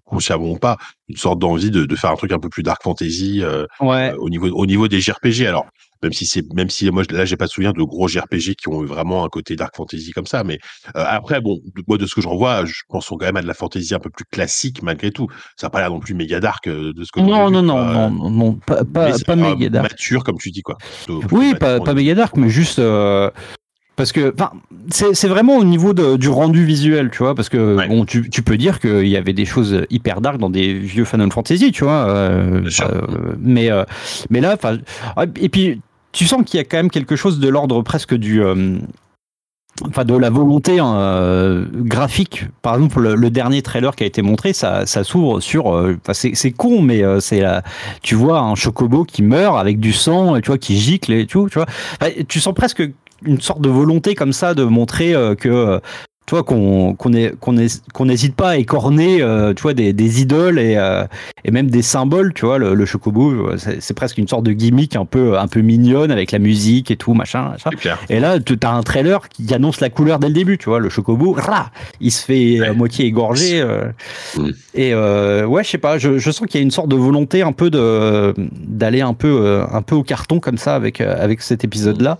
consciemment 0.04 0.56
pas, 0.56 0.78
une 1.08 1.18
sorte 1.18 1.40
d'envie 1.40 1.70
de, 1.72 1.86
de 1.86 1.96
faire 1.96 2.12
un 2.12 2.16
truc 2.16 2.32
un 2.32 2.40
peu 2.40 2.50
plus 2.50 2.64
Dark 2.64 2.82
Fantasy 2.84 3.42
euh, 3.44 3.66
Ouais. 3.80 4.12
euh, 4.12 4.18
au, 4.18 4.30
niveau, 4.30 4.48
au 4.50 4.66
niveau 4.66 4.88
des 4.88 5.00
JRPG. 5.02 5.46
Alors, 5.48 5.66
même 6.06 6.14
si 6.14 6.26
c'est, 6.28 6.44
même 6.54 6.70
si 6.70 6.90
moi, 6.92 7.04
je- 7.10 7.16
là, 7.16 7.26
j'ai 7.26 7.36
pas 7.36 7.46
de 7.46 7.50
souvenir 7.50 7.74
de 7.74 7.82
gros 7.84 8.08
JRPG 8.08 8.56
qui 8.56 8.70
ont 8.70 8.84
eu 8.84 8.86
vraiment 8.86 9.26
un 9.26 9.30
côté 9.30 9.56
Dark 9.56 9.76
Fantasy 9.76 10.12
comme 10.12 10.28
ça, 10.28 10.44
mais 10.44 10.60
euh, 10.96 11.04
après, 11.08 11.42
bon, 11.42 11.56
de- 11.76 11.84
moi, 11.88 11.98
de 11.98 12.06
ce 12.06 12.14
que 12.14 12.22
j'en 12.22 12.36
vois, 12.36 12.64
je 12.66 12.82
pense 12.88 13.08
qu'on 13.08 13.18
quand 13.18 13.26
même 13.26 13.38
à 13.38 13.42
de 13.42 13.48
la 13.48 13.54
fantasy 13.56 13.94
un 13.96 14.00
peu 14.00 14.10
plus 14.12 14.26
classique 14.32 14.84
malgré 14.84 15.10
tout. 15.12 15.28
Ça 15.58 15.66
n'a 15.68 15.72
pas 15.72 15.80
l'air 15.80 15.90
non 15.90 16.00
plus 16.00 16.14
méga 16.14 16.40
dark 16.40 16.68
euh, 16.68 16.94
de 16.94 17.04
ce 17.04 17.12
que 17.12 17.20
Non, 17.20 17.50
non, 17.50 17.62
vu, 17.62 17.68
non, 17.68 17.84
non, 17.86 18.10
non, 18.12 18.30
non, 18.30 18.54
pas, 18.54 18.84
pas, 18.86 19.36
méga 19.36 19.70
dark. 19.70 19.90
mature, 19.92 20.24
comme 20.24 20.38
tu 20.38 20.52
dis, 20.52 20.62
quoi. 20.62 20.78
Oui, 21.32 21.56
pas, 21.60 21.80
méga 21.96 22.14
dark, 22.14 22.38
mais 22.38 22.50
juste 22.50 22.78
euh, 22.80 23.32
parce 23.96 24.12
que, 24.12 24.34
c'est 24.92 25.28
vraiment 25.30 25.56
au 25.58 25.64
niveau 25.64 25.94
de- 25.94 26.18
du 26.18 26.28
rendu 26.28 26.66
visuel, 26.66 27.10
tu 27.12 27.20
vois, 27.20 27.34
parce 27.34 27.48
que 27.48 27.78
Ouais. 27.78 27.88
bon, 27.88 28.04
tu, 28.06 28.30
tu 28.30 28.42
peux 28.42 28.58
dire 28.58 28.82
qu'il 28.82 29.08
y 29.08 29.16
avait 29.16 29.32
des 29.32 29.46
choses 29.46 29.86
hyper 29.90 30.20
dark 30.20 30.38
dans 30.38 30.50
des 30.50 30.74
vieux 30.74 31.06
Final 31.06 31.32
Fantasy, 31.32 31.72
tu 31.72 31.86
vois, 31.86 32.06
euh, 32.10 32.70
euh, 32.82 33.02
mais 33.40 33.72
euh, 33.72 33.86
mais 34.30 34.42
là, 34.42 34.54
enfin, 34.56 34.80
ah, 35.16 35.24
et 35.40 35.48
puis 35.48 35.80
tu 36.16 36.26
sens 36.26 36.44
qu'il 36.46 36.58
y 36.58 36.62
a 36.62 36.64
quand 36.64 36.78
même 36.78 36.90
quelque 36.90 37.16
chose 37.16 37.40
de 37.40 37.50
l'ordre 37.50 37.82
presque 37.82 38.16
du 38.16 38.42
euh, 38.42 38.80
Enfin, 39.86 40.06
de 40.06 40.16
la 40.16 40.30
volonté 40.30 40.80
hein, 40.80 40.96
euh, 40.96 41.66
graphique. 41.70 42.46
Par 42.62 42.76
exemple, 42.76 43.14
le, 43.14 43.30
dernier 43.30 43.62
trailer 43.62 43.94
qui 43.94 44.06
a 44.06 44.08
été 44.08 44.22
montré, 44.22 44.54
ça, 44.54 44.86
s'ouvre 44.86 45.42
sur. 45.42 45.76
euh, 45.76 46.00
c'est 46.14 46.52
con, 46.52 46.82
mais 46.82 47.04
c'est 47.20 47.44
tu 48.02 48.16
vois 48.16 48.40
un 48.40 48.56
chocobo 48.56 49.04
qui 49.04 49.22
meurt 49.22 49.58
avec 49.58 49.82
du 49.82 49.92
sang, 49.92 50.38
et 50.38 50.42
tu 50.42 50.48
vois 50.48 50.58
qui 50.58 50.78
gicle 50.78 51.12
et 51.12 51.28
tout. 51.28 51.50
Tu 51.50 51.60
vois, 51.60 51.68
tu 52.30 52.40
sens 52.40 52.54
presque 52.54 52.90
une 53.26 53.42
sorte 53.42 53.60
de 53.60 53.68
volonté 53.68 54.16
comme 54.16 54.32
ça 54.32 54.54
de 54.54 54.64
montrer 54.64 55.14
que. 55.38 55.82
Euh, 56.26 56.28
tu 56.28 56.34
vois 56.36 56.44
qu'on 56.44 56.94
qu'on 56.96 57.14
est- 57.14 57.34
qu'on 57.94 58.06
n'hésite 58.06 58.36
pas 58.36 58.50
à 58.52 58.58
écorner 58.58 59.22
euh, 59.22 59.54
tu 59.54 59.62
vois 59.64 59.74
des, 59.74 59.94
des 59.94 60.22
idoles 60.22 60.60
et, 60.60 60.76
euh, 60.78 61.06
et 61.44 61.52
même 61.52 61.70
des 61.70 61.82
symboles 61.82 62.34
tu 62.34 62.46
vois 62.46 62.58
le, 62.58 62.74
le 62.74 62.86
chocobo 62.86 63.32
euh, 63.32 63.58
c'est 63.80 63.94
presque 63.94 64.18
une 64.18 64.28
sorte 64.28 64.44
de 64.44 64.52
gimmick 64.52 64.96
un 64.96 65.06
peu 65.06 65.38
un 65.38 65.48
peu 65.48 65.62
mignonne 65.62 66.12
avec 66.12 66.32
la 66.32 66.40
musique 66.40 66.92
et 66.92 66.96
tout 66.98 67.14
machin, 67.14 67.52
machin. 67.52 67.70
Et 68.10 68.20
là, 68.20 68.40
tu 68.40 68.58
as 68.64 68.72
un 68.72 68.84
trailer 68.84 69.30
qui 69.30 69.54
annonce 69.54 69.80
la 69.82 69.90
couleur 69.90 70.20
dès 70.20 70.28
le 70.28 70.34
début, 70.34 70.58
tu 70.58 70.70
vois, 70.70 70.80
le 70.80 70.90
chocobo, 70.90 71.34
rah, 71.34 71.72
il 72.02 72.12
se 72.12 72.24
fait 72.26 72.60
à 72.60 72.70
Ouais. 72.70 72.74
moitié 72.76 73.06
égorger. 73.06 73.62
euh, 73.62 73.86
Mm. 74.38 74.50
Et 74.74 74.94
euh, 74.94 75.46
ouais, 75.46 75.64
je 75.64 75.70
sais 75.70 75.78
pas, 75.78 75.98
je, 75.98 76.18
je 76.18 76.32
sens 76.32 76.48
qu'il 76.48 76.60
y 76.60 76.64
a 76.64 76.66
une 76.66 76.72
sorte 76.72 76.90
de 76.90 76.96
volonté 76.96 77.42
un 77.42 77.52
peu 77.54 77.70
de 77.70 78.34
d'aller 78.68 79.02
un 79.02 79.14
peu 79.14 79.28
euh, 79.46 79.66
un 79.72 79.82
peu 79.82 79.96
au 79.96 80.04
carton 80.04 80.40
comme 80.40 80.58
ça 80.58 80.76
avec 80.76 81.00
euh, 81.02 81.16
avec 81.22 81.42
cet 81.42 81.64
épisode-là. 81.64 82.18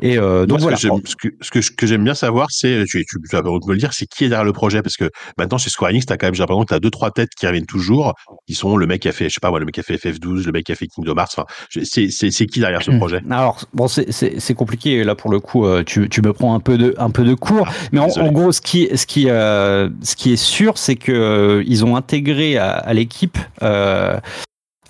Et 0.00 0.18
euh, 0.18 0.46
donc 0.46 0.60
Moi, 0.60 0.70
voilà. 0.70 0.76
ce 0.76 0.88
ce 1.04 1.16
que, 1.16 1.28
ce 1.40 1.50
que, 1.50 1.60
ce 1.60 1.70
que 1.70 1.86
j'aime 1.86 2.04
bien 2.04 2.14
savoir, 2.14 2.48
c'est, 2.50 2.84
tu, 2.86 3.04
tu, 3.04 3.16
tu 3.28 3.36
vas 3.36 3.42
me 3.42 3.72
le 3.72 3.78
dire, 3.78 3.92
c'est 3.92 4.06
qui 4.06 4.24
est 4.24 4.28
derrière 4.28 4.44
le 4.44 4.52
projet, 4.52 4.82
parce 4.82 4.96
que 4.96 5.10
maintenant, 5.38 5.58
chez 5.58 5.70
Square 5.70 5.90
Enix, 5.90 6.06
t'as 6.06 6.16
quand 6.16 6.26
même, 6.26 6.34
j'ai 6.34 6.40
l'impression 6.40 6.64
que 6.64 6.68
t'as 6.74 6.80
deux, 6.80 6.90
trois 6.90 7.10
têtes 7.10 7.30
qui 7.38 7.46
reviennent 7.46 7.66
toujours, 7.66 8.14
qui 8.46 8.54
sont 8.54 8.76
le 8.76 8.86
mec 8.86 9.02
qui 9.02 9.08
a 9.08 9.12
fait, 9.12 9.28
je 9.28 9.34
sais 9.34 9.40
pas 9.40 9.50
moi, 9.50 9.58
le 9.60 9.64
mec 9.66 9.74
qui 9.74 9.80
a 9.80 9.82
fait 9.84 9.96
FF12, 9.96 10.46
le 10.46 10.52
mec 10.52 10.64
qui 10.66 10.72
a 10.72 10.74
fait 10.74 10.86
Kingdom 10.86 11.16
Hearts, 11.16 11.30
enfin, 11.36 11.46
c'est, 11.70 12.10
c'est, 12.10 12.30
c'est 12.30 12.46
qui 12.46 12.60
derrière 12.60 12.82
ce 12.82 12.90
Mm. 12.90 12.98
projet? 12.98 13.20
Alors 13.30 13.60
bon, 13.74 13.88
c'est- 13.88 14.10
c'est 14.12 14.38
c'est 14.40 14.54
compliqué 14.54 15.04
là 15.04 15.14
pour 15.14 15.30
le 15.30 15.40
coup. 15.40 15.66
euh, 15.66 15.82
Tu, 15.84 16.08
tu 16.08 16.22
me 16.22 16.32
prends 16.32 16.54
un 16.54 16.60
peu 16.60 16.78
de 16.78 16.94
un 16.98 17.10
peu 17.10 17.24
de 17.24 17.34
cours, 17.34 17.68
mais 17.92 17.98
en, 18.00 18.06
désolé. 18.06 18.28
en 18.28 18.32
gros, 18.32 18.52
ce 18.52 18.60
qui 18.60 18.88
ce 18.94 19.06
qui 19.06 19.28
euh, 19.30 19.88
ce 20.02 20.16
qui 20.16 20.32
est 20.32 20.36
sûr, 20.36 20.78
c'est 20.78 20.96
que 20.96 21.12
euh, 21.12 21.62
ils 21.66 21.84
ont 21.84 21.96
intégré 21.96 22.56
à, 22.58 22.70
à 22.72 22.92
l'équipe. 22.94 23.38
euh, 23.62 24.18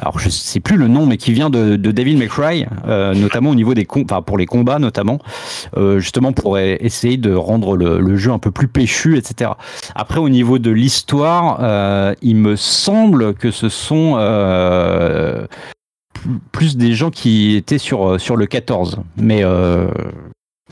alors 0.03 0.19
je 0.19 0.29
sais 0.29 0.59
plus 0.61 0.77
le 0.77 0.89
nom, 0.89 1.07
mais 1.07 1.17
qui 1.17 1.33
vient 1.33 1.49
de, 1.49 1.77
de 1.77 1.91
David 1.93 2.19
McRae, 2.19 2.67
euh, 2.89 3.15
notamment 3.15 3.51
au 3.51 3.55
niveau 3.55 3.73
des 3.73 3.87
enfin 3.89 4.21
pour 4.21 4.37
les 4.37 4.47
combats 4.47 4.81
notamment, 4.81 5.19
euh, 5.77 6.01
justement 6.01 6.33
pour 6.33 6.57
e- 6.57 6.77
essayer 6.81 7.17
de 7.17 7.33
rendre 7.33 7.77
le, 7.77 8.01
le 8.01 8.17
jeu 8.17 8.33
un 8.33 8.39
peu 8.41 8.51
plus 8.51 8.67
péchu, 8.69 9.17
etc. 9.17 9.53
Après 9.95 10.19
au 10.19 10.29
niveau 10.29 10.59
de 10.59 10.71
l'histoire, 10.71 11.59
euh, 11.63 12.15
il 12.21 12.35
me 12.37 12.57
semble 12.57 13.35
que 13.35 13.53
ce 13.53 13.69
sont 13.69 14.15
euh, 14.19 15.47
plus- 16.15 16.41
plus 16.51 16.77
des 16.77 16.95
gens 16.95 17.11
qui 17.11 17.55
étaient 17.55 17.79
sur, 17.79 18.11
euh, 18.13 18.19
sur 18.19 18.37
le 18.37 18.47
14. 18.47 18.99
Mais 19.17 19.45
euh, 19.45 19.87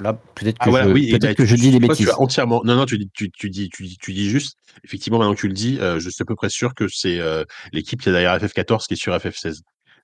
là, 0.00 0.14
peut-être 0.34 0.58
que, 0.58 0.64
Ah 0.66 0.70
voilà, 0.70 0.88
je, 0.88 0.92
oui, 0.92 1.06
et 1.08 1.10
peut-être 1.12 1.22
bah, 1.22 1.34
que 1.34 1.42
tu- 1.42 1.48
je 1.48 1.56
dis 1.56 1.70
des 1.70 1.78
toi, 1.78 1.88
bêtises. 1.88 2.10
Entièrement, 2.18 2.62
non, 2.64 2.74
non, 2.76 2.86
tu 2.86 2.98
dis, 2.98 3.08
tu, 3.14 3.30
tu 3.30 3.50
dis, 3.50 3.68
tu 3.68 3.84
dis, 3.84 3.96
tu 4.00 4.12
dis 4.12 4.28
juste, 4.28 4.56
effectivement, 4.84 5.18
maintenant 5.18 5.34
que 5.34 5.40
tu 5.40 5.48
le 5.48 5.54
dis, 5.54 5.78
euh, 5.80 5.98
je 6.00 6.08
suis 6.10 6.22
à 6.22 6.24
peu 6.24 6.34
près 6.34 6.48
sûr 6.50 6.74
que 6.74 6.86
c'est 6.88 7.18
euh, 7.20 7.44
l'équipe 7.72 8.00
qui 8.00 8.08
est 8.08 8.12
derrière 8.12 8.36
FF14 8.38 8.86
qui 8.86 8.94
est 8.94 8.96
sur 8.96 9.14
FF16. 9.14 9.60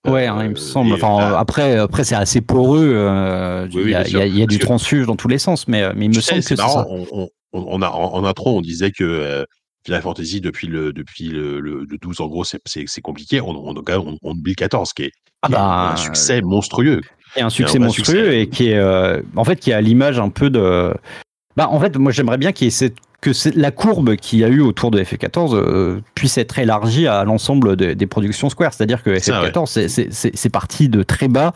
Ouais, 0.06 0.26
hein, 0.26 0.44
il 0.44 0.50
me 0.50 0.54
Euh, 0.54 0.56
semble. 0.56 0.92
Enfin, 0.94 1.32
euh, 1.32 1.36
après, 1.36 1.76
après 1.78 2.04
c'est 2.04 2.14
assez 2.14 2.40
poreux. 2.40 2.92
euh, 2.94 3.66
Oui, 3.72 3.82
oui, 3.86 3.94
il 4.06 4.12
y 4.12 4.16
a, 4.20 4.26
y 4.26 4.40
y 4.42 4.46
du 4.46 4.58
transfuge 4.58 5.06
dans 5.06 5.16
tous 5.16 5.26
les 5.28 5.38
sens, 5.38 5.66
mais, 5.66 5.92
mais 5.94 6.04
il 6.04 6.08
me 6.10 6.14
sais, 6.14 6.20
semble 6.20 6.40
que 6.42 6.46
c'est 6.46 6.56
ça. 6.56 6.86
On, 6.88 7.28
on, 7.52 7.82
a 7.82 7.88
en, 7.88 8.14
en 8.14 8.24
intro, 8.24 8.56
on 8.56 8.60
disait 8.60 8.92
que 8.92 9.02
euh, 9.04 9.44
Final 9.84 10.02
Fantasy 10.02 10.40
depuis 10.40 10.66
le 10.68 10.92
depuis 10.92 11.28
le, 11.28 11.58
le, 11.60 11.84
le 11.88 11.98
12 11.98 12.20
en 12.20 12.26
gros, 12.26 12.44
c'est 12.44 12.60
c'est 12.66 12.84
c'est 12.86 13.00
compliqué. 13.00 13.40
On 13.40 13.50
on, 13.50 13.74
on, 13.76 14.16
on 14.22 14.30
oublie 14.32 14.52
le 14.52 14.54
14 14.56 14.92
qui 14.92 15.04
est, 15.04 15.12
Ah 15.42 15.48
qui 15.48 15.52
est 15.54 15.56
bah, 15.56 15.90
un 15.92 15.96
succès 15.96 16.40
monstrueux. 16.42 17.00
Et 17.36 17.42
un 17.42 17.50
succès 17.50 17.78
monstrueux 17.78 18.04
succès. 18.24 18.40
et 18.42 18.48
qui 18.48 18.70
est, 18.70 18.76
euh, 18.78 19.20
en 19.36 19.44
fait, 19.44 19.56
qui 19.56 19.70
est 19.70 19.74
à 19.74 19.80
l'image 19.80 20.18
un 20.18 20.28
peu 20.30 20.50
de. 20.50 20.92
Bah, 21.56 21.68
en 21.70 21.80
fait, 21.80 21.96
moi, 21.96 22.12
j'aimerais 22.12 22.38
bien 22.38 22.52
qu'il 22.52 22.66
y 22.66 22.68
ait 22.68 22.70
cette- 22.70 22.96
que 23.22 23.32
c'est- 23.32 23.56
la 23.56 23.70
courbe 23.70 24.14
qu'il 24.16 24.38
y 24.40 24.44
a 24.44 24.48
eu 24.48 24.60
autour 24.60 24.90
de 24.90 25.02
FF14 25.02 25.54
euh, 25.54 26.00
puisse 26.14 26.36
être 26.36 26.58
élargie 26.58 27.06
à 27.08 27.24
l'ensemble 27.24 27.74
de- 27.76 27.94
des 27.94 28.06
productions 28.06 28.50
Square. 28.50 28.74
C'est-à-dire 28.74 29.02
que 29.02 29.18
Ça, 29.18 29.32
ouais. 29.40 29.48
FF14, 29.48 29.70
c'est- 29.88 30.48
parti 30.50 30.88
de 30.90 31.02
très 31.02 31.28
bas 31.28 31.52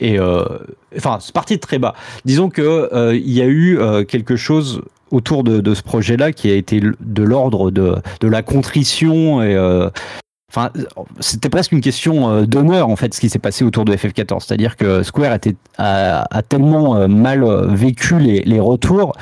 et 0.00 0.18
euh, 0.18 0.44
enfin, 0.96 1.18
c'est 1.20 1.32
parti 1.32 1.54
de 1.54 1.60
très 1.60 1.78
bas. 1.78 1.94
Disons 2.24 2.50
que 2.50 2.90
euh, 2.92 3.14
il 3.16 3.30
y 3.32 3.40
a 3.40 3.46
eu 3.46 3.78
euh, 3.78 4.02
quelque 4.04 4.34
chose 4.36 4.82
autour 5.10 5.44
de, 5.44 5.60
de 5.60 5.74
ce 5.74 5.82
projet-là 5.82 6.32
qui 6.32 6.50
a 6.50 6.54
été 6.54 6.80
de 6.80 7.22
l'ordre 7.22 7.70
de, 7.70 7.94
de 8.20 8.28
la 8.28 8.42
contrition 8.42 9.40
et 9.42 9.54
euh, 9.54 9.88
Enfin, 10.50 10.70
c'était 11.20 11.50
presque 11.50 11.72
une 11.72 11.82
question 11.82 12.30
euh, 12.30 12.46
d'honneur 12.46 12.88
en 12.88 12.96
fait 12.96 13.12
ce 13.12 13.20
qui 13.20 13.28
s'est 13.28 13.38
passé 13.38 13.64
autour 13.64 13.84
de 13.84 13.94
FF14, 13.94 14.44
c'est-à-dire 14.46 14.76
que 14.76 15.02
Square 15.02 15.36
a, 15.76 16.22
a 16.34 16.42
tellement 16.42 16.96
euh, 16.96 17.06
mal 17.06 17.44
euh, 17.44 17.66
vécu 17.66 18.18
les, 18.18 18.40
les 18.40 18.58
retours 18.60 19.12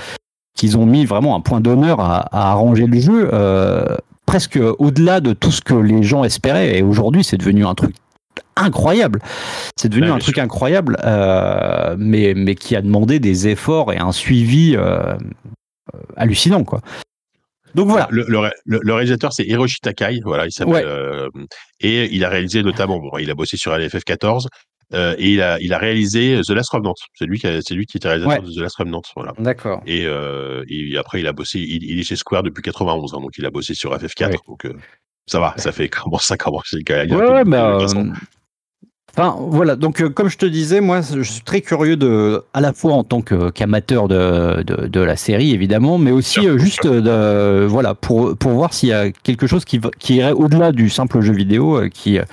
qu'ils 0.56 0.78
ont 0.78 0.86
mis 0.86 1.04
vraiment 1.04 1.34
un 1.34 1.40
point 1.40 1.60
d'honneur 1.60 1.98
à, 2.00 2.18
à 2.32 2.50
arranger 2.52 2.86
le 2.86 2.98
jeu, 3.00 3.28
euh, 3.32 3.84
presque 4.24 4.58
au-delà 4.78 5.20
de 5.20 5.32
tout 5.32 5.50
ce 5.50 5.60
que 5.60 5.74
les 5.74 6.02
gens 6.04 6.22
espéraient. 6.24 6.78
Et 6.78 6.82
aujourd'hui, 6.82 7.24
c'est 7.24 7.36
devenu 7.36 7.66
un 7.66 7.74
truc 7.74 7.94
incroyable. 8.54 9.20
C'est 9.76 9.88
devenu 9.88 10.06
Ouais, 10.06 10.12
un 10.14 10.18
truc 10.18 10.36
sûr. 10.36 10.44
incroyable, 10.44 10.96
euh, 11.04 11.96
mais 11.98 12.34
mais 12.36 12.54
qui 12.54 12.74
a 12.76 12.82
demandé 12.82 13.18
des 13.18 13.48
efforts 13.48 13.92
et 13.92 13.98
un 13.98 14.12
suivi 14.12 14.74
euh, 14.76 15.16
hallucinant 16.16 16.64
quoi. 16.64 16.80
Donc 17.76 17.88
voilà. 17.88 18.08
Le, 18.10 18.24
le, 18.26 18.38
ré- 18.38 18.50
le- 18.64 18.80
le 18.82 18.92
réalisateur, 18.94 19.32
c'est 19.32 19.44
Hiroshi 19.44 19.76
Takai, 19.80 20.20
voilà, 20.24 20.46
il 20.46 20.50
s'appelle. 20.52 20.74
Ouais. 20.74 20.82
euh, 20.84 21.28
et 21.80 22.06
il 22.14 22.24
a 22.24 22.28
réalisé 22.28 22.62
notamment, 22.62 22.98
bon, 22.98 23.10
il 23.18 23.30
a 23.30 23.34
bossé 23.34 23.56
sur 23.56 23.72
LFF14, 23.72 24.46
euh, 24.94 25.14
et 25.18 25.30
il 25.32 25.42
a, 25.42 25.60
il 25.60 25.72
a 25.74 25.78
réalisé 25.78 26.40
The 26.46 26.50
Last 26.50 26.70
Remnant. 26.70 26.94
C'est 27.14 27.26
lui 27.26 27.38
qui, 27.38 27.46
a- 27.46 27.60
c'est 27.62 27.74
lui 27.74 27.86
qui 27.86 27.98
était 27.98 28.08
réalisateur 28.08 28.42
Ouais. 28.42 28.48
de 28.48 28.54
The 28.54 28.60
Last 28.62 28.76
Remnant, 28.76 29.02
voilà. 29.14 29.32
D'accord. 29.38 29.82
Et, 29.86 30.06
euh, 30.06 30.64
et 30.68 30.96
après, 30.96 31.20
il 31.20 31.26
a 31.26 31.32
bossé, 31.32 31.58
il, 31.60 31.84
il 31.84 32.00
est 32.00 32.02
chez 32.04 32.16
Square 32.16 32.42
depuis 32.42 32.62
91, 32.62 33.14
hein, 33.14 33.20
donc 33.20 33.32
il 33.38 33.44
a 33.46 33.50
bossé 33.50 33.74
sur 33.74 33.94
FF4, 33.94 34.30
Ouais. 34.30 34.36
donc 34.48 34.66
ça 35.26 35.38
va, 35.40 35.54
ça 35.58 35.70
fait 35.72 35.88
comment 35.88 36.18
ça 36.18 36.36
commence, 36.36 36.72
il 36.72 36.82
y 36.88 36.92
a 36.92 37.04
Ouais, 37.04 37.30
ouais, 37.30 37.44
bah, 37.44 37.78
euh, 37.80 37.86
Enfin, 39.18 39.34
voilà. 39.48 39.76
Donc, 39.76 40.02
euh, 40.02 40.10
comme 40.10 40.28
je 40.28 40.36
te 40.36 40.44
disais, 40.44 40.82
moi, 40.82 41.00
je 41.00 41.22
suis 41.22 41.40
très 41.40 41.62
curieux 41.62 41.96
de, 41.96 42.42
à 42.52 42.60
la 42.60 42.74
fois 42.74 42.92
en 42.92 43.02
tant 43.02 43.22
que- 43.22 43.48
qu'amateur 43.50 44.08
de, 44.08 44.62
de, 44.62 44.86
de 44.88 45.00
la 45.00 45.16
série, 45.16 45.52
évidemment, 45.52 45.96
mais 45.96 46.10
aussi 46.10 46.46
euh, 46.46 46.58
juste 46.58 46.86
de, 46.86 47.64
voilà, 47.66 47.94
pour, 47.94 48.36
pour 48.36 48.50
voir 48.52 48.74
s'il 48.74 48.90
y 48.90 48.92
a 48.92 49.10
quelque 49.10 49.46
chose 49.46 49.64
qui, 49.64 49.80
qui 49.98 50.16
irait 50.16 50.32
au-delà 50.32 50.70
du 50.72 50.90
simple 50.90 51.20
jeu 51.22 51.32
vidéo, 51.32 51.78
euh, 51.78 51.88
qui, 51.88 52.18
euh, 52.18 52.24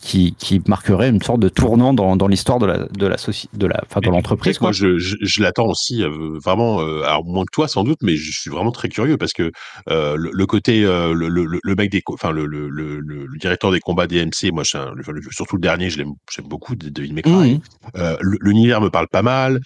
qui, 0.00 0.34
qui 0.38 0.60
marquerait 0.66 1.08
une 1.08 1.22
sorte 1.22 1.40
de 1.40 1.48
tournant 1.48 1.94
dans, 1.94 2.16
dans 2.16 2.28
l'histoire 2.28 2.58
de 2.58 2.66
la, 2.66 2.78
de 2.86 3.06
la 3.06 3.16
de 3.54 3.66
la, 3.66 3.80
enfin, 3.88 4.00
de 4.00 4.06
Mais 4.08 4.16
l'entreprise, 4.16 4.60
Moi, 4.60 4.72
je, 4.72 4.98
je, 4.98 5.16
je 5.20 5.42
l'attends 5.42 5.66
aussi 5.66 6.02
euh, 6.02 6.38
vraiment, 6.42 6.80
euh, 6.80 7.02
alors 7.04 7.24
moins 7.24 7.44
que 7.44 7.50
toi 7.52 7.68
sans 7.68 7.84
doute, 7.84 7.98
mais 8.02 8.16
je 8.16 8.30
suis 8.32 8.50
vraiment 8.50 8.72
très 8.72 8.88
curieux 8.88 9.16
parce 9.16 9.32
que 9.32 9.50
euh, 9.88 10.16
le, 10.16 10.30
le 10.32 10.46
côté, 10.46 10.82
le, 10.82 11.28
le, 11.28 11.60
le 11.62 11.74
mec 11.74 11.90
des, 11.90 12.02
enfin 12.08 12.30
le, 12.30 12.46
directeur 13.38 13.70
des 13.70 13.80
combats 13.80 14.06
DMC, 14.06 14.52
moi, 14.52 14.64
je 14.64 14.76
surtout 15.30 15.56
le 15.56 15.62
dernier, 15.62 15.90
je 15.90 15.98
l'aime, 15.98 16.12
j'aime 16.34 16.48
beaucoup 16.48 16.74
Cry. 17.22 17.54
Mhm. 17.54 17.60
Euh, 17.96 18.16
l- 18.20 18.38
L'univers 18.40 18.80
me 18.80 18.90
parle 18.90 19.08
pas 19.08 19.22
mal. 19.22 19.60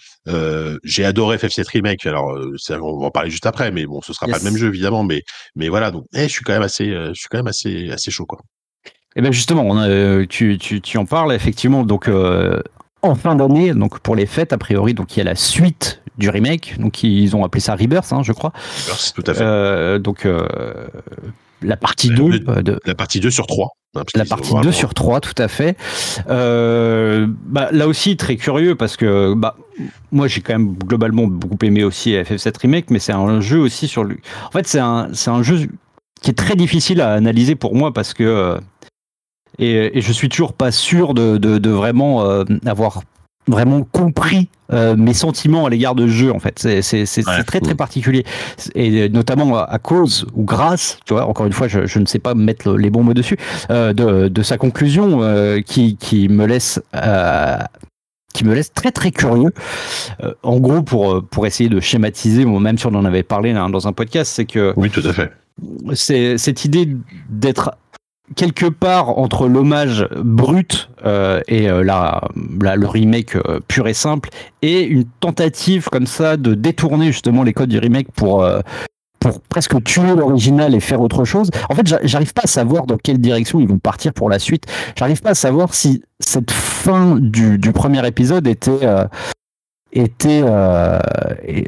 J'ai 0.85 1.05
adoré 1.05 1.37
FF7 1.37 1.69
Remake. 1.69 2.07
Alors, 2.07 2.39
ça, 2.57 2.81
on 2.81 2.99
va 3.00 3.07
en 3.07 3.11
parler 3.11 3.31
juste 3.31 3.47
après, 3.47 3.71
mais 3.71 3.87
bon, 3.87 4.00
ce 4.03 4.12
sera 4.12 4.27
pas 4.27 4.39
le 4.39 4.45
même 4.45 4.57
jeu 4.57 4.69
évidemment, 4.69 5.03
mais 5.05 5.23
mais 5.55 5.69
voilà. 5.69 5.91
Donc, 5.91 6.05
eh, 6.15 6.25
je 6.25 6.29
suis 6.29 6.45
quand 6.45 6.53
même 6.53 6.62
assez, 6.62 6.87
je 6.91 7.15
suis 7.15 7.29
quand 7.31 7.39
même 7.39 7.47
assez 7.47 7.91
assez 7.91 8.11
chaud 8.11 8.27
quoi. 8.27 8.41
Eh 9.17 9.23
ben 9.23 9.33
justement, 9.33 9.62
on 9.67 9.76
a- 9.76 9.88
euh, 9.88 10.26
tu, 10.29 10.57
tu, 10.59 10.81
tu 10.81 10.97
en 10.99 11.05
parles 11.05 11.33
effectivement. 11.33 11.83
Donc 11.85 12.09
euh, 12.09 12.61
en 13.02 13.14
fin 13.14 13.35
d'année, 13.35 13.73
donc 13.75 13.99
pour 14.00 14.14
les 14.17 14.26
fêtes 14.26 14.52
a 14.52 14.59
priori, 14.59 14.95
donc 14.95 15.17
il 15.17 15.19
y 15.19 15.23
a 15.23 15.25
la 15.25 15.35
suite 15.35 16.02
du 16.19 16.29
remake. 16.29 16.76
Donc 16.79 17.02
ils 17.02 17.35
ont 17.35 17.45
appelé 17.45 17.61
ça 17.61 17.75
Rebirth, 17.75 18.12
hein, 18.12 18.23
je 18.23 18.33
crois. 18.33 18.52
Merci, 18.87 19.12
tout 19.14 19.25
à 19.26 19.35
fait. 19.35 19.43
Euh, 19.43 19.99
donc 19.99 20.26
euh, 20.26 20.47
la 21.62 21.76
partie 21.76 22.11
Euh, 22.12 22.14
2 22.17 22.29
le- 22.29 22.40
euh, 22.50 22.62
de 22.62 22.79
La 22.87 22.95
partie 22.95 23.21
2 23.21 23.31
sur 23.31 23.47
3. 23.47 23.69
hein, 23.97 24.02
la 24.14 24.25
partie 24.25 24.50
ont 24.52 24.57
2 24.57 24.69
vraiment- 24.69 24.73
sur 24.73 24.95
3 24.95 25.21
tout 25.21 25.35
à 25.43 25.49
fait. 25.49 25.76
Euh, 26.29 27.26
bah, 27.47 27.69
là 27.73 27.88
aussi 27.88 28.17
très 28.17 28.37
curieux 28.37 28.75
parce 28.76 28.97
que 28.97 29.35
bah 29.35 29.57
moi 30.12 30.29
j'ai 30.29 30.40
quand 30.40 30.52
même 30.52 30.75
globalement 30.75 31.26
beaucoup 31.26 31.59
aimé 31.64 31.83
aussi 31.85 32.12
FF7 32.14 32.57
remake 32.59 32.90
mais 32.90 32.99
c'est 32.99 33.12
un 33.12 33.40
jeu 33.40 33.59
aussi 33.59 33.88
sur 33.88 34.05
le 34.05 34.17
En 34.47 34.50
fait 34.50 34.67
c'est 34.69 34.79
un 34.79 35.09
un 35.26 35.43
jeu 35.43 35.69
qui 36.23 36.31
est 36.31 36.35
très 36.35 36.55
difficile 36.55 37.00
à 37.00 37.12
analyser 37.14 37.55
pour 37.57 37.75
moi 37.75 37.93
parce 37.93 38.14
que 38.14 38.59
et, 39.61 39.97
et 39.97 40.00
je 40.00 40.12
suis 40.12 40.29
toujours 40.29 40.52
pas 40.55 40.73
sûr 40.73 41.14
de, 41.14 41.37
de, 41.38 41.59
de 41.59 41.71
vraiment 41.71 42.25
euh, 42.25 42.45
avoir 42.67 43.02
vraiment 43.49 43.83
compris 43.83 44.49
euh, 44.73 44.95
mes 44.97 45.14
sentiments 45.14 45.67
à 45.67 45.71
l'égard 45.71 45.95
de 45.95 46.07
ce 46.07 46.12
jeu 46.12 46.33
en 46.33 46.38
fait 46.38 46.59
c'est 46.59 46.83
c'est 46.83 47.07
c'est 47.07 47.26
Ouais. 47.26 47.35
c'est 47.38 47.45
très 47.45 47.61
très 47.61 47.75
particulier 47.75 48.25
et 48.75 49.09
notamment 49.09 49.57
à, 49.59 49.79
cause 49.79 50.26
ou 50.35 50.45
grâce 50.45 50.99
tu 51.07 51.14
vois 51.14 51.26
encore 51.26 51.47
une 51.47 51.52
fois 51.52 51.67
je, 51.67 51.87
je 51.87 51.99
ne 51.99 52.07
sais 52.07 52.19
pas 52.21 52.35
mettre 52.35 52.69
le- 52.71 52.76
les 52.76 52.90
bons 52.90 53.02
mots 53.02 53.14
dessus 53.14 53.38
euh, 53.71 53.93
de, 53.93 54.29
de 54.29 54.43
sa 54.43 54.57
conclusion 54.59 55.23
euh, 55.23 55.61
qui 55.62 55.97
qui 55.97 56.29
me 56.29 56.45
laisse 56.47 56.81
euh, 56.95 57.57
qui 58.33 58.45
me 58.45 58.55
laisse 58.55 58.73
très 58.73 58.93
très 58.93 59.11
curieux. 59.11 59.50
Euh, 60.23 60.33
en 60.45 60.61
gros, 60.61 60.83
pour, 60.83 61.14
euh, 61.14 61.21
pour 61.21 61.49
essayer 61.49 61.69
de 61.69 61.81
schématiser, 61.81 62.45
même 62.45 62.79
si 62.79 62.87
on 62.87 62.95
en 62.95 63.05
avait 63.05 63.25
parlé 63.25 63.50
hein, 63.50 63.69
dans 63.69 63.88
un 63.88 63.93
podcast, 63.93 64.31
c'est 64.37 64.45
que 64.45 64.73
Oui, 64.76 64.88
tout 64.88 65.02
à 65.05 65.12
fait. 65.12 65.33
c'est 65.95 66.38
cette 66.38 66.64
idée 66.64 66.88
d'être 67.29 67.73
quelque 68.37 68.67
part 68.67 69.19
entre 69.19 69.49
l'hommage 69.49 70.07
brut 70.17 70.89
euh, 71.05 71.41
et 71.49 71.69
euh, 71.69 71.83
la, 71.83 72.23
la- 72.63 72.77
le 72.77 72.87
remake 72.87 73.37
euh, 73.37 73.61
pur 73.67 73.89
et 73.89 73.95
simple 73.95 74.29
et 74.63 74.83
une 74.83 75.05
tentative 75.21 75.89
comme 75.91 76.07
ça 76.07 76.37
de 76.37 76.55
détourner 76.55 77.07
justement 77.07 77.43
les 77.43 77.53
codes 77.53 77.71
du 77.71 77.79
remake 77.79 78.11
pour 78.13 78.43
euh, 78.45 78.61
pour 79.19 79.39
presque 79.43 79.83
tuer 79.85 80.15
l'original 80.17 80.75
et 80.75 80.81
faire 80.81 81.03
autre 81.03 81.25
chose. 81.27 81.51
En 81.69 81.75
fait, 81.75 81.87
j'a- 81.87 82.01
j'arrive 82.05 82.33
pas 82.33 82.43
à 82.45 82.47
savoir 82.47 82.87
dans 82.87 82.97
quelle 82.97 83.19
direction 83.19 83.61
ils 83.61 83.69
vont 83.69 83.79
partir 83.79 84.15
pour 84.15 84.31
la 84.31 84.39
suite. 84.39 84.65
J'arrive 84.97 85.21
pas 85.21 85.31
à 85.31 85.35
savoir 85.35 85.75
si 85.75 86.03
cette 86.21 86.51
fin 86.51 87.17
du, 87.17 87.59
du 87.59 87.73
premier 87.73 88.07
épisode 88.07 88.47
était 88.47 88.71
euh, 88.83 89.05
était 89.93 90.41
euh, 90.45 90.99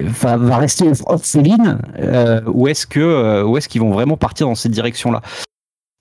enfin, 0.09 0.37
va 0.37 0.57
rester 0.57 0.91
orpheline 1.07 1.79
euh, 1.99 2.41
ou 2.47 2.69
est-ce 2.69 2.87
que 2.87 3.01
euh, 3.01 3.43
ou 3.45 3.57
est-ce 3.59 3.69
qu'ils 3.69 3.81
vont 3.81 3.91
vraiment 3.91 4.17
partir 4.17 4.47
dans 4.47 4.55
cette 4.55 4.73
direction-là 4.73 5.21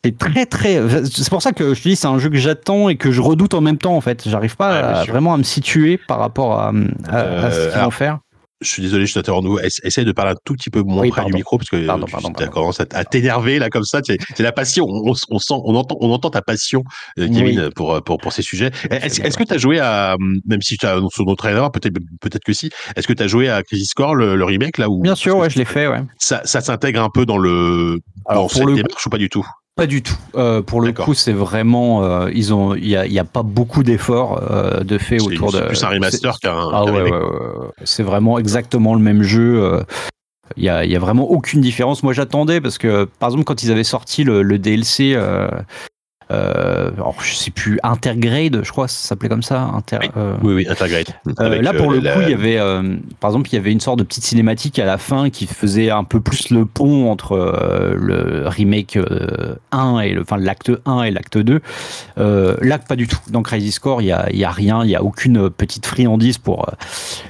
C'est 0.03 0.17
très 0.17 0.45
très. 0.47 0.81
C'est 1.05 1.29
pour 1.29 1.41
ça 1.43 1.51
que 1.51 1.73
je 1.75 1.81
te 1.83 1.87
dis 1.89 1.95
c'est 1.95 2.07
un 2.07 2.17
jeu 2.17 2.29
que 2.29 2.37
j'attends 2.37 2.89
et 2.89 2.95
que 2.97 3.11
je 3.11 3.21
redoute 3.21 3.53
en 3.53 3.61
même 3.61 3.77
temps 3.77 3.95
en 3.95 4.01
fait. 4.01 4.27
J'arrive 4.27 4.55
pas 4.55 4.71
Ouais, 4.71 4.77
à- 4.99 5.03
vraiment 5.05 5.33
à 5.33 5.37
me 5.37 5.43
situer 5.43 5.97
par 6.07 6.17
rapport 6.19 6.59
à, 6.59 6.71
à- 7.07 7.17
à 7.45 7.51
ce 7.51 7.57
Euh, 7.59 7.71
qu'ils 7.71 7.81
vont 7.81 7.91
faire. 7.91 8.19
Je 8.61 8.67
suis 8.69 8.81
désolé, 8.83 9.07
je 9.07 9.13
t'interromps. 9.15 9.59
Essaye 9.83 10.05
de 10.05 10.11
parler 10.11 10.31
un 10.33 10.35
tout 10.45 10.53
petit 10.53 10.69
peu 10.69 10.81
moins 10.83 11.01
Oui, 11.01 11.09
près 11.09 11.21
pardon. 11.21 11.29
du 11.29 11.35
micro 11.35 11.57
parce 11.57 11.69
que 11.69 11.83
Pardon, 11.85 12.05
tu 12.05 12.11
pardon, 12.11 12.31
as 12.37 12.47
commencé 12.47 12.83
à, 12.93 13.03
t'énerver 13.05 13.57
là 13.57 13.69
comme 13.71 13.83
ça. 13.83 14.01
C'est 14.05 14.39
la 14.43 14.51
passion. 14.51 14.85
On, 14.87 15.13
on 15.29 15.39
sent, 15.39 15.53
on 15.65 15.75
entend, 15.75 15.97
on 15.99 16.11
entend 16.11 16.29
ta 16.29 16.43
passion, 16.43 16.83
euh, 17.17 17.27
Kevin, 17.27 17.59
Oui. 17.61 17.69
pour, 17.75 18.03
pour 18.03 18.17
pour 18.19 18.33
ces 18.33 18.43
sujets. 18.43 18.69
Est-ce 18.91 19.35
que 19.37 19.43
tu 19.43 19.53
as 19.53 19.57
joué 19.57 19.79
à, 19.79 20.15
même 20.47 20.61
si 20.61 20.77
tu 20.77 20.85
as 20.85 20.99
sur 21.11 21.25
notre 21.25 21.37
trailer, 21.43 21.71
peut-être 21.71 21.93
peut-être 22.21 22.43
que 22.43 22.53
si. 22.53 22.69
Est-ce 22.95 23.07
que 23.07 23.13
tu 23.13 23.23
as 23.23 23.27
joué 23.27 23.49
à 23.49 23.63
Crisis 23.63 23.93
Core 23.95 24.13
le, 24.15 24.35
le 24.35 24.45
remake 24.45 24.77
là 24.77 24.89
ou 24.89 24.99
Bien 25.01 25.15
sûr, 25.15 25.37
ouais, 25.37 25.49
je 25.49 25.57
l'ai 25.57 25.65
fait, 25.65 25.87
ouais. 25.87 26.01
Ça, 26.19 26.41
ça 26.45 26.61
s'intègre 26.61 27.01
un 27.01 27.09
peu 27.11 27.25
dans 27.25 27.39
le 27.39 27.97
Alors, 28.27 28.43
dans 28.43 28.47
pour 28.47 28.51
cette 28.57 28.65
le 28.65 28.75
démarche 28.75 29.05
ou 29.05 29.09
pas 29.09 29.17
du 29.17 29.29
tout? 29.29 29.45
Pas 29.81 29.87
du 29.87 30.03
tout. 30.03 30.13
Euh, 30.35 30.61
pour 30.61 30.79
le 30.79 30.91
coup, 30.91 31.15
c'est 31.15 31.33
vraiment, 31.33 32.03
euh, 32.03 32.29
ils 32.35 32.53
ont, 32.53 32.75
il 32.75 32.87
y 32.87 32.95
a, 32.95 33.01
a 33.01 33.23
pas 33.23 33.41
beaucoup 33.41 33.81
d'efforts 33.81 34.39
euh, 34.51 34.81
de 34.81 34.99
fait 34.99 35.19
autour 35.19 35.51
de. 35.51 35.57
c'est 35.57 35.65
plus 35.69 35.83
un 35.83 35.87
remaster 35.89 36.39
qu'un 36.39 36.69
Ah 36.71 36.85
ouais, 36.85 37.01
ouais, 37.01 37.09
ouais, 37.09 37.17
c'est 37.83 38.03
vraiment 38.03 38.37
exactement 38.37 38.93
le 38.93 39.01
même 39.01 39.23
jeu. 39.23 39.63
euh, 39.63 39.81
Il 40.55 40.63
y 40.63 40.69
a, 40.69 40.85
il 40.85 40.91
y 40.91 40.95
a 40.95 40.99
vraiment 40.99 41.31
aucune 41.31 41.61
différence. 41.61 42.03
Moi, 42.03 42.13
j'attendais 42.13 42.61
parce 42.61 42.77
que, 42.77 43.05
par 43.05 43.29
exemple, 43.29 43.45
quand 43.45 43.63
ils 43.63 43.71
avaient 43.71 43.83
sorti 43.83 44.23
le, 44.23 44.43
le 44.43 44.59
DLC, 44.59 45.13
euh, 45.15 45.47
alors, 46.31 47.15
je 47.21 47.33
sais 47.35 47.51
plus, 47.51 47.79
Intergrade, 47.83 48.61
je 48.63 48.71
crois, 48.71 48.87
ça 48.87 49.09
s'appelle 49.09 49.29
comme 49.29 49.43
ça. 49.43 49.61
Inter, 49.73 49.97
Oui. 50.01 50.09
euh, 50.17 50.35
Oui, 50.43 50.53
oui, 50.53 50.67
Integrate. 50.69 51.13
euh, 51.39 51.61
là, 51.61 51.73
pour 51.73 51.91
euh, 51.91 51.95
le 51.95 51.99
la- 52.01 52.13
coup, 52.13 52.19
il 52.21 52.29
y 52.29 52.33
avait, 52.33 52.57
euh, 52.59 52.95
par 53.19 53.29
exemple, 53.31 53.49
il 53.51 53.55
y 53.55 53.57
avait 53.57 53.71
une 53.71 53.79
sorte 53.79 53.99
de 53.99 54.03
petite 54.03 54.23
cinématique 54.23 54.79
à 54.79 54.85
la 54.85 54.97
fin 54.97 55.29
qui 55.29 55.45
faisait 55.47 55.89
un 55.91 56.03
peu 56.03 56.19
plus 56.21 56.49
le 56.49 56.65
pont 56.65 57.09
entre 57.11 57.33
euh, 57.33 57.95
le 57.97 58.47
remake 58.47 58.97
euh, 58.97 59.55
1 59.71 59.99
et 59.99 60.13
le, 60.13 60.21
enfin, 60.21 60.37
l'acte 60.37 60.71
1 60.85 61.03
et 61.03 61.11
l'acte 61.11 61.37
2. 61.37 61.59
Euh, 62.17 62.55
là, 62.61 62.77
pas 62.79 62.95
du 62.95 63.07
tout. 63.07 63.17
Dans 63.29 63.41
Crisis 63.41 63.79
Core, 63.79 64.01
il 64.01 64.05
y 64.05 64.11
a, 64.11 64.31
y 64.33 64.43
a 64.43 64.51
rien, 64.51 64.83
il 64.83 64.89
y 64.89 64.95
a 64.95 65.03
aucune 65.03 65.49
petite 65.49 65.85
friandise 65.85 66.37
pour 66.37 66.67
euh, 66.69 66.71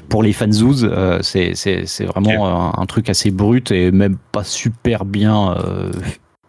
pour 0.09 0.23
les 0.23 0.33
fanzouz. 0.33 0.83
Euh, 0.89 1.19
c'est 1.21 2.05
vraiment 2.05 2.75
un, 2.77 2.81
un 2.81 2.85
truc 2.85 3.09
assez 3.09 3.31
brut 3.31 3.71
et 3.71 3.91
même 3.91 4.17
pas 4.31 4.43
super 4.43 5.05
bien. 5.05 5.55
euh, 5.65 5.91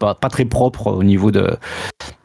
pas, 0.02 0.14
pas 0.16 0.28
très 0.28 0.44
propre 0.44 0.88
au 0.88 1.04
niveau 1.04 1.30
de, 1.30 1.56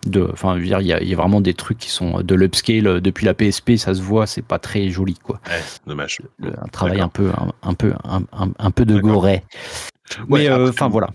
de 0.07 0.27
enfin, 0.33 0.55
je 0.55 0.61
veux 0.61 0.65
dire, 0.67 0.81
il 0.81 0.87
y, 0.87 0.93
a, 0.93 0.99
il 1.01 1.07
y 1.07 1.13
a 1.13 1.15
vraiment 1.15 1.41
des 1.41 1.53
trucs 1.53 1.77
qui 1.77 1.91
sont 1.91 2.21
de 2.21 2.33
l'upscale 2.35 2.87
euh, 2.87 2.99
depuis 2.99 3.25
la 3.27 3.35
PSP, 3.35 3.75
ça 3.77 3.93
se 3.93 4.01
voit, 4.01 4.25
c'est 4.25 4.41
pas 4.41 4.57
très 4.57 4.89
joli, 4.89 5.13
quoi. 5.13 5.39
Ouais, 5.47 5.61
dommage. 5.85 6.17
Le- 6.39 6.53
un 6.59 6.67
travail 6.69 7.01
un 7.01 7.07
peu, 7.09 7.29
un, 7.37 7.51
un 7.61 7.73
peu, 7.75 7.93
un, 8.03 8.21
un- 8.33 8.51
un 8.57 8.71
peu 8.71 8.83
de 8.85 8.99
goret. 8.99 9.43
Ouais, 10.27 10.39
Mais 10.39 10.49
euh, 10.49 10.69
enfin 10.69 10.87
voilà. 10.87 11.09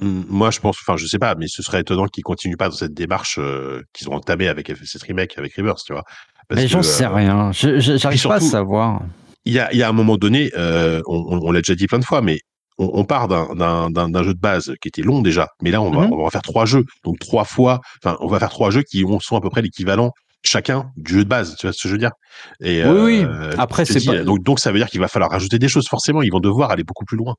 Moi, 0.00 0.50
je 0.50 0.60
pense, 0.60 0.76
enfin, 0.86 0.98
je 0.98 1.06
sais 1.06 1.18
pas, 1.18 1.34
mais 1.36 1.46
ce 1.48 1.62
serait 1.62 1.80
étonnant 1.80 2.06
qu'ils 2.06 2.22
continuent 2.24 2.56
pas 2.58 2.68
dans 2.68 2.74
cette 2.76 2.92
démarche 2.92 3.38
euh, 3.40 3.82
qu'ils 3.94 4.10
ont 4.10 4.14
entamée 4.14 4.48
avec 4.48 4.68
FF7 4.68 5.06
Remake, 5.06 5.38
avec 5.38 5.54
Rivers, 5.54 5.76
tu 5.76 5.94
vois. 5.94 6.02
Parce 6.48 6.60
Mais 6.60 6.68
j'en 6.68 6.80
que, 6.80 6.84
sais 6.84 7.06
euh, 7.06 7.14
rien. 7.14 7.50
J'arrive 7.52 8.22
pas 8.28 8.34
à 8.34 8.40
savoir. 8.40 9.00
il 9.46 9.54
y 9.54 9.58
a, 9.58 9.72
y 9.74 9.82
a 9.82 9.88
un 9.88 9.92
moment 9.92 10.18
donné, 10.18 10.50
euh, 10.58 11.00
on, 11.06 11.16
on- 11.30 11.40
on 11.48 11.50
l'a 11.50 11.60
déjà 11.60 11.74
dit 11.74 11.86
plein 11.86 11.98
de 11.98 12.04
fois, 12.04 12.20
mais 12.20 12.40
on, 12.78 12.90
on 12.94 13.04
part 13.04 13.28
d'un- 13.28 14.22
jeu 14.22 14.34
de 14.34 14.40
base 14.40 14.74
qui 14.80 14.88
était 14.88 15.02
long 15.02 15.22
déjà, 15.22 15.48
mais 15.62 15.70
là 15.70 15.80
on 15.80 15.90
va, 15.90 16.06
Mhm. 16.06 16.12
on 16.12 16.24
va 16.24 16.30
faire 16.30 16.42
trois 16.42 16.66
jeux, 16.66 16.84
donc 17.04 17.18
trois 17.18 17.44
fois, 17.44 17.80
enfin 18.02 18.16
on 18.20 18.26
va 18.26 18.38
faire 18.38 18.50
trois 18.50 18.70
jeux 18.70 18.82
qui 18.82 19.04
ont, 19.04 19.20
sont 19.20 19.36
à 19.36 19.40
peu 19.40 19.50
près 19.50 19.62
l'équivalent 19.62 20.12
chacun 20.42 20.90
du 20.96 21.14
jeu 21.14 21.24
de 21.24 21.28
base, 21.28 21.56
tu 21.56 21.66
vois 21.66 21.72
ce 21.72 21.82
que 21.82 21.88
je 21.88 21.94
veux 21.94 21.98
dire? 21.98 22.12
Et, 22.60 22.84
Oui, 22.84 23.00
oui. 23.00 23.24
euh, 23.24 23.52
Après, 23.58 23.84
c'est 23.84 24.04
pas- 24.04 24.22
donc 24.22 24.42
donc 24.44 24.60
ça 24.60 24.70
veut 24.70 24.78
dire 24.78 24.88
qu'il 24.88 25.00
va 25.00 25.08
falloir 25.08 25.30
rajouter 25.30 25.58
des 25.58 25.68
choses 25.68 25.88
forcément, 25.88 26.22
ils 26.22 26.30
vont 26.30 26.40
devoir 26.40 26.70
aller 26.70 26.84
beaucoup 26.84 27.04
plus 27.04 27.16
loin. 27.16 27.34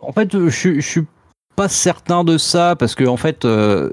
En 0.00 0.12
fait, 0.12 0.34
euh, 0.34 0.50
je, 0.50 0.56
suis- 0.56 0.80
je 0.82 0.86
suis 0.86 1.06
pas 1.54 1.68
certain 1.68 2.22
de 2.22 2.36
ça 2.36 2.76
parce 2.76 2.94
que 2.94 3.04
en 3.04 3.16
fait, 3.16 3.44
euh, 3.46 3.90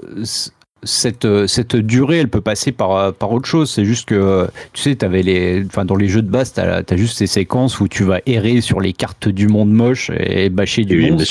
cette, 0.84 1.24
euh, 1.24 1.46
cette 1.46 1.76
durée, 1.76 2.18
elle 2.18 2.28
peut 2.28 2.40
passer 2.40 2.72
par, 2.72 2.96
euh, 2.96 3.12
par 3.12 3.32
autre 3.32 3.46
chose. 3.46 3.70
C'est 3.70 3.84
juste 3.84 4.08
que, 4.08 4.14
euh, 4.14 4.46
tu 4.72 4.82
sais, 4.82 5.04
avais 5.04 5.22
les, 5.22 5.64
enfin, 5.66 5.84
dans 5.84 5.96
les 5.96 6.08
jeux 6.08 6.22
de 6.22 6.30
base, 6.30 6.52
tu 6.52 6.60
as, 6.60 6.96
juste 6.96 7.18
ces 7.18 7.26
séquences 7.26 7.80
où 7.80 7.88
tu 7.88 8.04
vas 8.04 8.20
errer 8.26 8.60
sur 8.60 8.80
les 8.80 8.92
cartes 8.92 9.28
du 9.28 9.48
monde 9.48 9.70
moche 9.70 10.10
et 10.18 10.48
bâcher 10.50 10.84
du 10.84 10.98
Oui, 10.98 11.10
monde. 11.10 11.24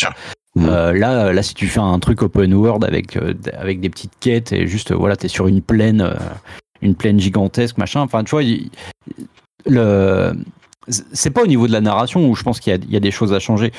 Euh, 0.60 0.93
là, 0.93 1.33
là, 1.33 1.43
si 1.43 1.53
tu 1.55 1.67
fais 1.67 1.79
un 1.79 1.98
truc 2.00 2.22
open 2.22 2.53
world 2.53 2.83
avec, 2.83 3.17
avec 3.57 3.79
des 3.79 3.89
petites 3.89 4.13
quêtes 4.19 4.51
et 4.51 4.67
juste, 4.67 4.91
voilà, 4.91 5.15
tu 5.15 5.25
es 5.25 5.29
sur 5.29 5.48
une 5.48 5.62
plaine, 5.62 6.07
une 6.81 6.93
plaine 6.95 7.19
gigantesque, 7.19 7.77
machin. 7.77 8.01
Enfin, 8.01 8.24
tu 8.24 8.31
vois, 8.31 8.43
il- 8.43 8.69
le. 9.65 10.33
C'est 10.88 11.29
pas 11.29 11.41
au 11.43 11.48
niveau 11.48 11.65
de 11.65 11.72
la 11.72 11.79
narration 11.81 12.29
où 12.29 12.36
je 12.36 12.43
pense 12.43 12.60
qu'il 12.60 12.75
y, 12.75 12.93
y 12.93 12.98
a 12.98 13.00
des 13.00 13.12
choses 13.12 13.33
à 13.33 13.39
changer. 13.39 13.72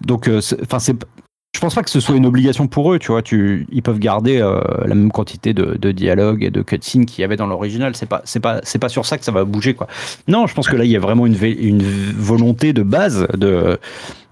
Donc, 0.00 0.26
euh, 0.28 0.40
enfin, 0.62 0.78
c'est. 0.78 0.96
Je 1.56 1.60
pense 1.62 1.74
pas 1.74 1.82
que 1.82 1.88
ce 1.88 2.00
soit 2.00 2.14
une 2.16 2.26
obligation 2.26 2.68
pour 2.68 2.92
eux, 2.92 2.98
tu 2.98 3.12
vois. 3.12 3.22
Ils 3.32 3.82
peuvent 3.82 3.98
garder 3.98 4.42
euh, 4.42 4.60
la 4.84 4.94
même 4.94 5.10
quantité 5.10 5.54
de, 5.54 5.78
de 5.78 5.90
dialogue 5.90 6.44
et 6.44 6.50
de 6.50 6.60
cutscenes 6.60 7.06
qu'il 7.06 7.22
y 7.22 7.24
avait 7.24 7.36
dans 7.36 7.46
l'original. 7.46 7.96
C'est 7.96 8.04
pas, 8.04 8.22
pas, 8.42 8.88
sur 8.90 9.06
ça 9.06 9.16
que 9.16 9.24
ça 9.24 9.32
va 9.32 9.44
bouger, 9.44 9.72
quoi. 9.72 9.86
Non, 10.28 10.46
je 10.46 10.54
pense 10.54 10.68
que 10.68 10.76
là, 10.76 10.84
il 10.84 10.90
y 10.90 10.96
a 10.96 11.00
vraiment 11.00 11.24
une, 11.24 11.82
volonté 12.12 12.74
de 12.74 12.82
base 12.82 13.26
de, 13.32 13.78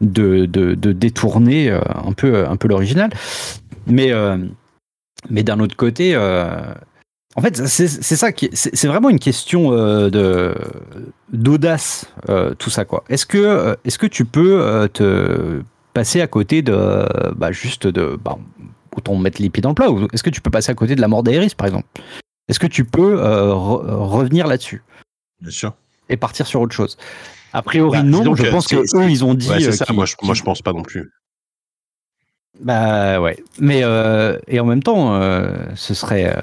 détourner 0.03 1.71
euh, 1.71 1.81
un 2.07 2.13
peu, 2.13 2.69
l'original. 2.69 3.09
Mais, 3.87 4.13
euh, 4.13 4.37
d'un 5.31 5.61
autre 5.61 5.77
côté, 5.77 6.15
en 6.17 7.41
fait, 7.41 7.57
c'est 7.67 8.87
vraiment 8.87 9.09
une 9.09 9.19
question 9.19 9.71
d'audace, 11.33 12.07
tout 12.59 12.69
ça. 12.69 12.85
Est-ce 13.09 13.25
que, 13.25 14.07
tu 14.09 14.27
peux 14.27 14.91
te 14.93 15.63
passer 15.95 16.21
à 16.21 16.27
côté 16.27 16.61
de, 16.61 17.07
bah, 17.37 17.53
juste 17.53 17.87
de, 17.87 18.19
bah, 18.23 18.37
autant 18.95 19.17
mettre 19.17 19.41
les 19.41 19.49
pieds 19.49 19.63
dans 19.63 19.71
le 19.71 19.75
plat, 19.75 19.91
ou 19.91 20.07
est-ce 20.13 20.23
que 20.23 20.31
tu 20.31 20.41
peux 20.43 20.51
passer 20.51 20.71
à 20.71 20.75
côté 20.75 20.95
de 20.95 21.01
la 21.01 21.09
mort 21.09 21.23
d'Aeris 21.23 21.55
par 21.57 21.67
exemple? 21.67 21.89
Est-ce 22.49 22.59
que 22.59 22.67
tu 22.67 22.85
peux 22.85 23.19
euh, 23.25 23.53
re- 23.53 23.87
revenir 24.05 24.47
là-dessus? 24.47 24.83
Bien 25.41 25.51
sûr. 25.51 25.73
et 26.11 26.17
partir 26.17 26.47
sur 26.47 26.61
autre 26.61 26.75
chose? 26.75 26.99
A 27.55 27.63
priori 27.63 27.99
Bah, 27.99 28.03
non, 28.03 28.35
je 28.35 28.47
pense 28.51 28.67
que 28.67 28.77
eux 28.77 29.09
ils 29.11 29.25
ont 29.25 29.35
dit. 29.35 29.49
Ouais, 29.49 29.61
c'est 29.61 29.69
euh, 29.69 29.73
ça. 29.73 29.87
Moi, 29.93 30.05
je, 30.05 30.17
moi, 30.23 30.35
je 30.35 30.43
pense 30.43 30.61
pas 30.61 30.73
non 30.73 30.83
plus. 30.83 31.11
Bah 32.61 33.21
ouais, 33.21 33.43
mais 33.59 33.81
euh, 33.83 34.39
et 34.47 34.61
en 34.61 34.65
même 34.65 34.83
temps, 34.83 35.15
euh, 35.21 35.51
ce 35.75 35.93
serait. 35.95 36.37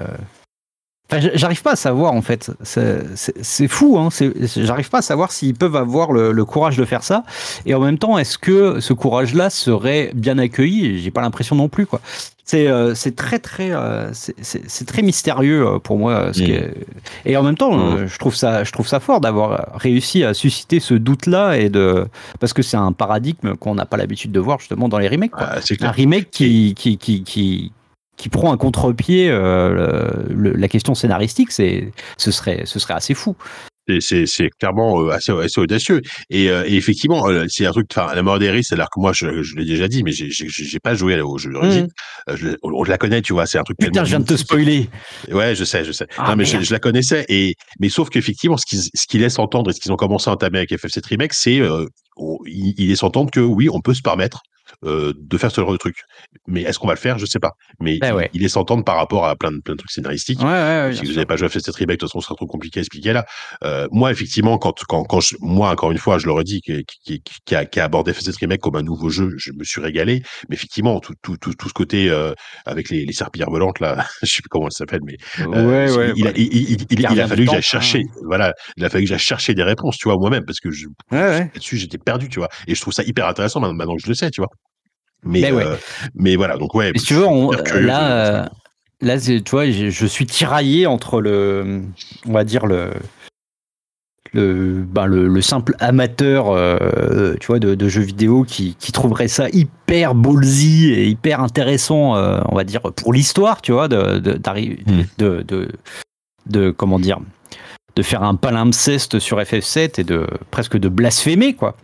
Enfin, 1.18 1.28
j'arrive 1.34 1.62
pas 1.62 1.72
à 1.72 1.76
savoir 1.76 2.12
en 2.12 2.22
fait. 2.22 2.50
C'est- 2.62 3.68
fou, 3.68 3.98
hein. 3.98 4.08
J'arrive 4.56 4.88
pas 4.90 4.98
à 4.98 5.02
savoir 5.02 5.30
s'ils 5.32 5.54
peuvent 5.54 5.76
avoir 5.76 6.12
le, 6.12 6.32
le 6.32 6.44
courage 6.44 6.76
de 6.76 6.84
faire 6.84 7.02
ça. 7.02 7.24
Et 7.66 7.74
en 7.74 7.80
même 7.80 7.98
temps, 7.98 8.18
est-ce 8.18 8.38
que 8.38 8.80
ce 8.80 8.92
courage-là 8.92 9.50
serait 9.50 10.10
bien 10.14 10.38
accueilli? 10.38 11.00
J'ai 11.00 11.10
pas 11.10 11.20
l'impression 11.20 11.54
non 11.56 11.68
plus, 11.68 11.86
quoi. 11.86 12.00
C'est 12.44 12.66
euh, 12.66 12.92
très 13.16 13.38
très 13.38 13.70
euh, 13.72 14.10
c'est- 14.12 14.84
très 14.84 15.02
mystérieux 15.02 15.64
euh, 15.66 15.78
pour 15.78 15.96
moi. 15.96 16.12
euh, 16.12 16.32
Ce 16.32 16.42
Mm. 16.42 16.46
est- 16.50 16.74
Et 17.24 17.36
en 17.36 17.42
même 17.42 17.56
temps, 17.56 17.78
euh, 17.78 18.06
je 18.08 18.18
trouve 18.18 18.34
ça 18.34 18.64
je 18.64 18.72
trouve 18.72 18.86
ça 18.88 18.98
fort 19.00 19.20
d'avoir 19.20 19.70
réussi 19.76 20.24
à 20.24 20.34
susciter 20.34 20.80
ce 20.80 20.94
doute-là 20.94 21.56
et 21.56 21.68
de 21.70 22.06
parce 22.40 22.52
que 22.52 22.62
c'est 22.62 22.76
un 22.76 22.92
paradigme 22.92 23.54
qu'on 23.56 23.74
n'a 23.76 23.86
pas 23.86 23.96
l'habitude 23.96 24.32
de 24.32 24.40
voir 24.40 24.58
justement 24.58 24.88
dans 24.88 24.98
les 24.98 25.08
remakes. 25.08 25.30
quoi 25.30 25.48
Ah, 25.52 25.58
un 25.80 25.90
remake 25.92 26.30
qui, 26.30 26.74
qui, 26.74 26.98
qui, 26.98 27.22
qui, 27.22 27.72
qui 28.16 28.28
prend 28.28 28.52
un 28.52 28.56
contre-pied 28.56 29.28
euh, 29.30 30.10
la 30.30 30.68
question 30.68 30.94
scénaristique, 30.94 31.50
c'est, 31.50 31.92
ce, 32.18 32.30
serait, 32.30 32.62
ce 32.66 32.78
serait 32.78 32.94
assez 32.94 33.14
fou. 33.14 33.36
C'est- 33.98 34.48
clairement 34.60 35.02
euh, 35.02 35.10
assez, 35.10 35.32
assez 35.32 35.60
audacieux. 35.60 36.02
Et, 36.30 36.48
euh, 36.50 36.64
et 36.66 36.76
effectivement, 36.76 37.26
c'est 37.48 37.66
un 37.66 37.72
truc. 37.72 37.88
Enfin, 37.94 38.14
la 38.14 38.22
mort 38.22 38.38
d'Eris, 38.38 38.64
c'est-à-dire 38.64 38.88
que 38.94 39.00
moi, 39.00 39.12
je, 39.12 39.42
je 39.42 39.56
l'ai 39.56 39.64
déjà 39.64 39.88
dit, 39.88 40.04
mais 40.04 40.12
j'ai- 40.12 40.78
pas 40.80 40.94
joué 40.94 41.20
au 41.20 41.36
jeu 41.36 41.50
d'origine. 41.52 41.88
Je, 42.32 42.50
on, 42.62 42.84
je 42.84 42.90
la 42.90 42.98
connais, 42.98 43.22
tu 43.22 43.32
vois. 43.32 43.46
C'est 43.46 43.58
un 43.58 43.64
truc. 43.64 43.76
Putain, 43.78 44.04
je 44.04 44.10
viens 44.10 44.20
de 44.20 44.24
te 44.24 44.36
spoiler. 44.36 44.88
Ouais, 45.30 45.54
je 45.56 45.64
sais, 45.64 45.84
je 45.84 45.90
sais. 45.92 46.06
Ah, 46.16 46.30
non, 46.30 46.36
mais 46.36 46.44
je, 46.44 46.72
la 46.72 46.78
connaissais. 46.78 47.24
Et 47.28 47.56
mais 47.80 47.88
sauf 47.88 48.08
qu'effectivement, 48.08 48.56
ce 48.56 48.66
qu'ils 48.66 48.82
ce 48.82 49.06
qu'ils 49.08 49.20
laissent 49.20 49.40
entendre 49.40 49.70
et 49.70 49.74
ce 49.74 49.80
qu'ils 49.80 49.92
ont 49.92 49.96
commencé 49.96 50.30
à 50.30 50.34
entamer 50.34 50.58
avec 50.58 50.70
FF7 50.70 51.04
Remake, 51.08 51.32
c'est 51.34 51.58
euh, 51.60 51.86
ils 52.46 52.88
laissent 52.88 53.02
entendre 53.02 53.30
que 53.32 53.40
oui, 53.40 53.68
on 53.68 53.80
peut 53.80 53.94
se 53.94 54.02
permettre 54.02 54.42
euh, 54.84 55.12
de 55.16 55.38
faire 55.38 55.50
ce 55.50 55.60
genre 55.60 55.72
de 55.72 55.76
truc. 55.76 55.96
Mais 56.46 56.62
est-ce 56.62 56.78
qu'on 56.78 56.86
va 56.86 56.94
le 56.94 56.98
faire? 56.98 57.18
Je 57.18 57.26
sais 57.26 57.38
pas. 57.38 57.52
Mais 57.80 57.98
Ben 57.98 58.08
ils, 58.08 58.14
ouais. 58.14 58.30
ils 58.32 58.42
laissent 58.42 58.56
entendre 58.56 58.84
par 58.84 58.96
rapport 58.96 59.26
à 59.26 59.36
plein 59.36 59.52
de 59.52 59.60
plein 59.60 59.74
de 59.74 59.78
trucs 59.78 59.90
scénaristiques. 59.90 60.40
Ouais, 60.40 60.46
ouais, 60.46 60.82
ouais, 60.86 60.94
si 60.94 61.04
vous 61.04 61.12
n'avez 61.12 61.26
pas 61.26 61.36
joué 61.36 61.46
à 61.46 61.50
FF7 61.50 61.76
Remake, 61.76 61.96
de 61.96 62.00
toute 62.00 62.08
façon, 62.08 62.20
ce 62.20 62.26
sera 62.26 62.34
trop 62.34 62.46
compliqué 62.46 62.80
à 62.80 62.82
expliquer 62.82 63.12
là. 63.12 63.24
Euh, 63.64 63.86
moi, 63.90 64.10
effectivement, 64.10 64.58
quand, 64.58 64.82
quand, 64.88 65.04
quand 65.04 65.20
je, 65.20 65.36
moi, 65.40 65.70
encore 65.70 65.92
une 65.92 65.98
fois, 65.98 66.18
je 66.18 66.26
leur 66.26 66.40
ai 66.40 66.44
dit, 66.44 66.60
qui, 66.60 66.84
qui, 67.04 67.22
qui, 67.44 67.54
a, 67.54 67.64
qui 67.64 67.80
a 67.80 67.84
abordé 67.84 68.12
FF7 68.12 68.38
Remake 68.40 68.60
comme 68.60 68.76
un 68.76 68.82
nouveau 68.82 69.08
jeu, 69.08 69.34
je 69.36 69.52
me 69.52 69.64
suis 69.64 69.80
régalé. 69.80 70.22
Mais 70.48 70.56
effectivement, 70.56 71.00
tout, 71.00 71.14
tout, 71.22 71.36
tout, 71.36 71.54
tout 71.54 71.68
ce 71.68 71.74
côté 71.74 72.10
euh, 72.10 72.32
avec 72.66 72.90
les, 72.90 73.04
les 73.04 73.12
serpillères 73.12 73.50
volantes, 73.50 73.80
là, 73.80 74.04
je 74.22 74.32
sais 74.32 74.42
plus 74.42 74.48
comment 74.48 74.70
ça 74.70 74.78
s'appelle, 74.78 75.00
mais 75.04 75.16
euh, 75.40 75.46
ouais, 75.46 75.96
ouais. 75.96 76.12
il, 76.16 76.26
a, 76.26 76.32
il, 76.36 76.52
il, 76.52 76.86
il, 76.90 77.00
il 77.00 77.20
a 77.20 77.26
fallu 77.26 77.46
que 77.46 77.52
j'aille 77.52 77.62
chercher, 77.62 78.04
voilà, 78.24 78.52
il 78.76 78.84
a 78.84 78.90
fallu 78.90 79.04
que 79.04 79.08
j'aille 79.08 79.18
chercher 79.18 79.54
des 79.54 79.62
réponses, 79.62 79.96
tu 79.96 80.08
vois, 80.08 80.16
moi-même, 80.16 80.44
parce 80.44 80.60
que 80.60 80.70
je, 80.70 80.86
là-dessus, 81.10 81.76
j'étais 81.76 81.98
perdu, 81.98 82.28
tu 82.28 82.38
vois. 82.38 82.48
Et 82.66 82.74
je 82.74 82.80
trouve 82.80 82.92
ça 82.92 83.02
hyper 83.02 83.26
intéressant 83.26 83.60
maintenant, 83.60 83.74
maintenant 83.74 83.96
que 83.96 84.02
je 84.02 84.08
le 84.08 84.14
sais, 84.14 84.30
tu 84.30 84.40
vois. 84.40 84.50
Mais, 85.24 85.40
Mais 85.42 85.52
ouais. 85.52 85.64
euh, 85.66 85.76
mais 86.14 86.36
voilà, 86.36 86.56
donc 86.56 86.74
ouais. 86.74 86.92
Si 86.96 87.04
tu 87.04 87.14
veux, 87.14 87.26
on- 87.26 87.50
de- 87.50 87.78
là, 87.78 88.10
euh, 88.42 88.46
là 89.00 89.18
tu 89.20 89.40
vois, 89.50 89.70
je, 89.70 89.90
je 89.90 90.06
suis 90.06 90.26
tiraillé 90.26 90.86
entre 90.86 91.20
le, 91.20 91.82
on 92.26 92.32
va 92.32 92.44
dire 92.44 92.66
le, 92.66 92.90
le, 94.32 94.82
ben 94.88 95.06
le, 95.06 95.28
le 95.28 95.42
simple 95.42 95.74
amateur, 95.78 96.48
euh, 96.50 97.34
tu 97.40 97.46
vois, 97.48 97.58
de, 97.58 97.74
de 97.74 97.88
jeux 97.88 98.02
vidéo 98.02 98.44
qui, 98.44 98.76
qui 98.78 98.90
trouverait 98.90 99.28
ça 99.28 99.48
hyper 99.50 100.14
ballsy 100.14 100.90
et 100.92 101.06
hyper 101.06 101.40
intéressant, 101.40 102.16
euh, 102.16 102.40
on 102.48 102.54
va 102.56 102.64
dire 102.64 102.80
pour 102.80 103.12
l'histoire, 103.12 103.60
tu 103.62 103.72
vois, 103.72 103.88
de, 103.88 104.18
de, 104.18 104.38
Hmm. 104.86 105.02
de, 105.18 105.68
de, 106.46 106.70
comment 106.70 106.98
dire, 106.98 107.18
de 107.96 108.02
faire 108.02 108.22
un 108.22 108.34
palimpseste 108.34 109.18
sur 109.18 109.38
FF7 109.40 110.00
et 110.00 110.04
de 110.04 110.26
presque 110.50 110.76
de 110.78 110.88
blasphémer, 110.88 111.54
quoi. 111.54 111.76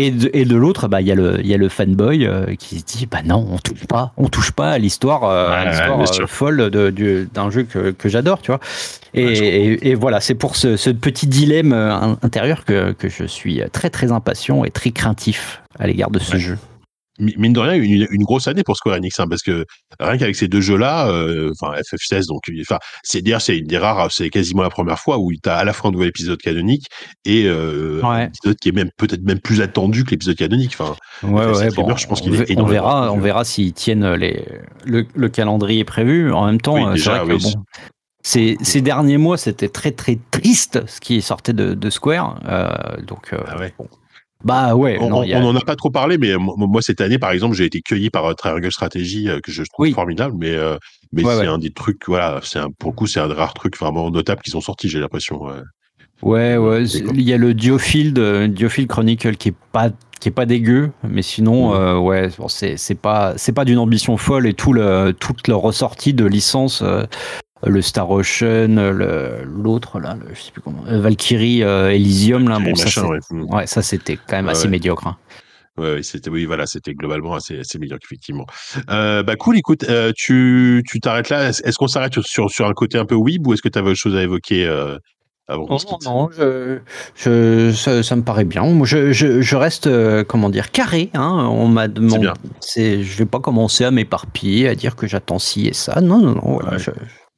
Et 0.00 0.12
de, 0.12 0.30
et 0.32 0.44
de 0.44 0.54
l'autre, 0.54 0.86
bah, 0.86 1.00
il 1.00 1.08
y, 1.08 1.10
a 1.10 1.16
le- 1.16 1.40
il 1.40 1.46
y 1.48 1.54
a 1.54 1.56
le 1.56 1.68
fanboy 1.68 2.24
euh, 2.24 2.54
qui 2.56 2.78
se 2.78 2.84
dit 2.84 3.06
bah 3.10 3.18
non, 3.24 3.44
on 3.50 3.58
touche 3.58 3.84
pas, 3.88 4.12
on 4.16 4.28
touche 4.28 4.52
pas 4.52 4.70
à 4.70 4.78
l'histoire, 4.78 5.24
euh, 5.24 5.50
Ouais, 5.50 6.20
euh, 6.22 6.26
folle 6.28 6.70
de- 6.70 6.90
du- 6.90 7.28
d'un 7.34 7.50
jeu 7.50 7.64
que, 7.64 7.90
que 7.90 8.08
j'adore, 8.08 8.40
tu 8.40 8.52
vois. 8.52 8.60
Et, 9.14 9.24
Ouais, 9.24 9.32
et- 9.38 9.88
et 9.88 9.94
voilà, 9.96 10.20
c'est 10.20 10.36
pour 10.36 10.54
ce, 10.54 10.76
ce 10.76 10.90
petit 10.90 11.26
dilemme 11.26 11.72
in- 11.72 12.16
intérieur 12.22 12.64
que, 12.64 12.92
que 12.92 13.08
je 13.08 13.24
suis 13.24 13.60
très 13.72 13.90
très 13.90 14.12
impatient 14.12 14.64
et 14.64 14.70
très 14.70 14.92
craintif 14.92 15.62
à 15.80 15.88
l'égard 15.88 16.12
de 16.12 16.20
ce 16.20 16.36
jeu. 16.36 16.58
Mi- 17.18 17.34
mine 17.36 17.52
de 17.52 17.60
rien, 17.60 17.74
une, 17.74 18.06
une 18.10 18.22
grosse 18.24 18.46
année 18.48 18.62
pour 18.62 18.76
Square 18.76 18.96
Enix, 18.96 19.18
hein, 19.18 19.26
parce 19.28 19.42
que 19.42 19.64
rien 19.98 20.16
qu'avec 20.18 20.36
ces 20.36 20.46
deux 20.48 20.60
jeux-là, 20.60 21.08
euh, 21.08 21.50
enfin 21.60 21.74
FF16, 21.80 22.26
donc, 22.28 22.42
enfin, 22.60 22.78
c'est 23.02 23.22
dire, 23.22 23.40
c'est 23.40 23.58
une 23.58 23.66
des 23.66 23.78
rares, 23.78 24.12
c'est 24.12 24.30
quasiment 24.30 24.62
la 24.62 24.70
première 24.70 24.98
fois 24.98 25.18
où 25.18 25.32
tu 25.32 25.48
as 25.48 25.56
à 25.56 25.64
la 25.64 25.72
fois 25.72 25.88
un 25.90 25.92
nouvel 25.92 26.08
épisode 26.08 26.38
canonique 26.38 26.86
et 27.24 27.44
euh, 27.46 28.00
un 28.04 28.26
épisode 28.26 28.56
qui 28.60 28.68
est 28.68 28.72
même 28.72 28.90
peut-être 28.96 29.22
même 29.22 29.40
plus 29.40 29.60
attendu 29.60 30.04
que 30.04 30.10
l'épisode 30.10 30.36
canonique. 30.36 30.76
Enfin, 30.78 30.94
Ouais, 31.24 31.46
ouais, 31.46 31.70
bon, 31.74 31.96
je 31.96 32.06
pense 32.06 32.20
on, 32.20 32.24
qu'il 32.24 32.34
est 32.40 32.58
on 32.58 32.64
verra, 32.66 33.12
on 33.12 33.18
verra 33.18 33.44
s'ils 33.44 33.72
tiennent 33.72 34.12
les, 34.14 34.44
le, 34.84 35.04
le 35.14 35.28
calendrier 35.28 35.84
prévu. 35.84 36.32
En 36.32 36.46
même 36.46 36.60
temps, 36.60 36.74
Oui, 36.74 36.84
euh, 36.86 36.92
déjà, 36.92 37.24
vrai 37.24 37.36
que 37.36 37.42
oui, 37.44 37.52
bon, 37.52 37.62
ces, 38.22 38.56
ces 38.62 38.80
derniers 38.80 39.18
mois, 39.18 39.36
c'était 39.38 39.68
très 39.68 39.90
très 39.90 40.18
triste 40.30 40.86
ce 40.86 41.00
qui 41.00 41.20
sortait 41.22 41.52
de, 41.52 41.74
de 41.74 41.90
Square. 41.90 42.40
euh, 42.48 43.00
donc, 43.02 43.34
Ah 43.48 43.58
ouais. 43.58 43.72
bon. 43.78 43.88
Bah 44.44 44.74
ouais, 44.76 44.96
on 45.00 45.22
a- 45.22 45.40
n'en 45.40 45.56
a 45.56 45.60
pas 45.60 45.76
trop 45.76 45.90
parlé, 45.90 46.16
mais 46.18 46.36
moi, 46.36 46.54
moi, 46.56 46.82
cette 46.82 47.00
année, 47.00 47.18
par 47.18 47.32
exemple, 47.32 47.54
j'ai 47.56 47.64
été 47.64 47.80
cueilli 47.80 48.10
par 48.10 48.24
euh, 48.26 48.34
Triangle 48.34 48.70
Strategy 48.70 49.28
euh, 49.28 49.40
que 49.40 49.50
je 49.50 49.62
trouve 49.64 49.84
Oui. 49.86 49.92
formidable, 49.92 50.34
mais 50.38 50.54
euh, 50.54 50.76
mais 51.12 51.24
Ouais, 51.24 51.34
c'est 51.34 51.40
ouais. 51.40 51.46
un 51.46 51.58
des 51.58 51.70
trucs, 51.70 52.06
voilà, 52.06 52.40
c'est 52.42 52.60
pour 52.78 52.90
le 52.90 52.96
coup, 52.96 53.06
c'est 53.06 53.20
un 53.20 53.28
des 53.28 53.34
rares 53.34 53.54
trucs 53.54 53.76
vraiment 53.78 54.10
notables 54.10 54.40
qu'ils 54.42 54.56
ont 54.56 54.60
sortis, 54.60 54.88
j'ai 54.88 55.00
l'impression. 55.00 55.42
ouais. 55.42 55.60
Ouais, 56.20 56.56
Il 56.84 57.22
y 57.22 57.32
a 57.32 57.36
le 57.36 57.54
Diofield, 57.54 58.18
euh, 58.18 58.48
Diofield 58.48 58.88
Chronicle 58.88 59.36
qui 59.36 59.50
est 59.50 59.54
pas 59.72 59.90
qui 60.20 60.28
est 60.28 60.32
pas 60.32 60.46
dégueu, 60.46 60.90
mais 61.08 61.22
sinon, 61.22 61.74
euh, 61.74 61.96
ouais, 61.96 62.28
bon, 62.38 62.48
c'est 62.48 62.76
c'est 62.76 62.96
pas 62.96 63.34
c'est 63.36 63.52
pas 63.52 63.64
d'une 63.64 63.78
ambition 63.78 64.16
folle 64.16 64.48
et 64.48 64.52
tout 64.54 64.72
le 64.72 65.12
toute 65.18 65.46
leur 65.46 65.60
ressortie 65.60 66.14
de 66.14 66.24
licence, 66.24 66.82
euh, 66.82 67.04
le 67.66 67.82
Star 67.82 68.10
Ocean, 68.10 68.92
l'autre 69.44 70.00
là, 70.00 70.16
le- 70.20 70.34
je 70.34 70.40
sais 70.40 70.52
plus 70.52 70.60
comment, 70.60 70.84
euh, 70.88 71.00
Valkyrie 71.00 71.62
euh, 71.62 71.90
Elysium 71.90 72.48
là, 72.48 72.58
bon 72.60 72.74
ça 72.74 72.84
machins, 72.84 73.02
c'est- 73.20 73.34
ouais. 73.34 73.42
Ouais, 73.54 73.66
ça 73.66 73.82
c'était 73.82 74.16
quand 74.16 74.36
même 74.36 74.48
assez 74.48 74.64
ouais. 74.64 74.70
médiocre. 74.70 75.06
hein. 75.06 75.16
Ouais, 75.76 76.02
c'était 76.02 76.28
oui, 76.28 76.44
voilà, 76.44 76.66
c'était 76.66 76.92
globalement 76.94 77.34
assez, 77.34 77.60
assez 77.60 77.78
médiocre 77.78 78.04
effectivement. 78.04 78.46
Euh, 78.90 79.22
bah 79.22 79.36
cool, 79.36 79.56
écoute, 79.58 79.84
euh, 79.88 80.10
tu 80.16 80.82
tu 80.88 80.98
t'arrêtes 81.00 81.28
là. 81.28 81.50
Est-ce 81.50 81.78
qu'on 81.78 81.86
s'arrête 81.86 82.20
sur 82.20 82.50
sur 82.50 82.66
un 82.66 82.72
côté 82.72 82.98
un 82.98 83.04
peu 83.04 83.14
weeb 83.14 83.46
ou 83.46 83.52
est-ce 83.54 83.62
que 83.62 83.68
tu 83.68 83.78
avais 83.78 83.90
autre 83.90 83.98
chose 84.00 84.16
à 84.16 84.22
évoquer 84.24 84.66
euh, 84.66 84.98
avant 85.46 85.66
Non, 85.68 85.76
quitte? 85.76 86.04
non, 86.04 86.30
je, 86.36 86.78
je- 87.14 87.70
ça, 87.72 88.02
ça 88.02 88.16
me 88.16 88.22
paraît 88.22 88.44
bien. 88.44 88.64
Moi, 88.64 88.86
je, 88.88 89.12
je, 89.12 89.40
je 89.40 89.56
reste, 89.56 89.86
euh, 89.86 90.24
comment 90.24 90.50
dire, 90.50 90.72
carré. 90.72 91.10
Hein. 91.14 91.46
On 91.52 91.68
m'a 91.68 91.86
demandé. 91.86 92.28
je 92.76 93.16
vais 93.16 93.26
pas 93.26 93.38
commencer 93.38 93.84
à 93.84 93.92
m'éparpiller, 93.92 94.66
à 94.68 94.74
dire 94.74 94.96
que 94.96 95.06
j'attends 95.06 95.38
ci 95.38 95.68
et 95.68 95.74
ça. 95.74 96.00
Non, 96.00 96.18
non, 96.20 96.34
non. 96.34 96.40
voilà, 96.60 96.72
Ouais. 96.72 96.82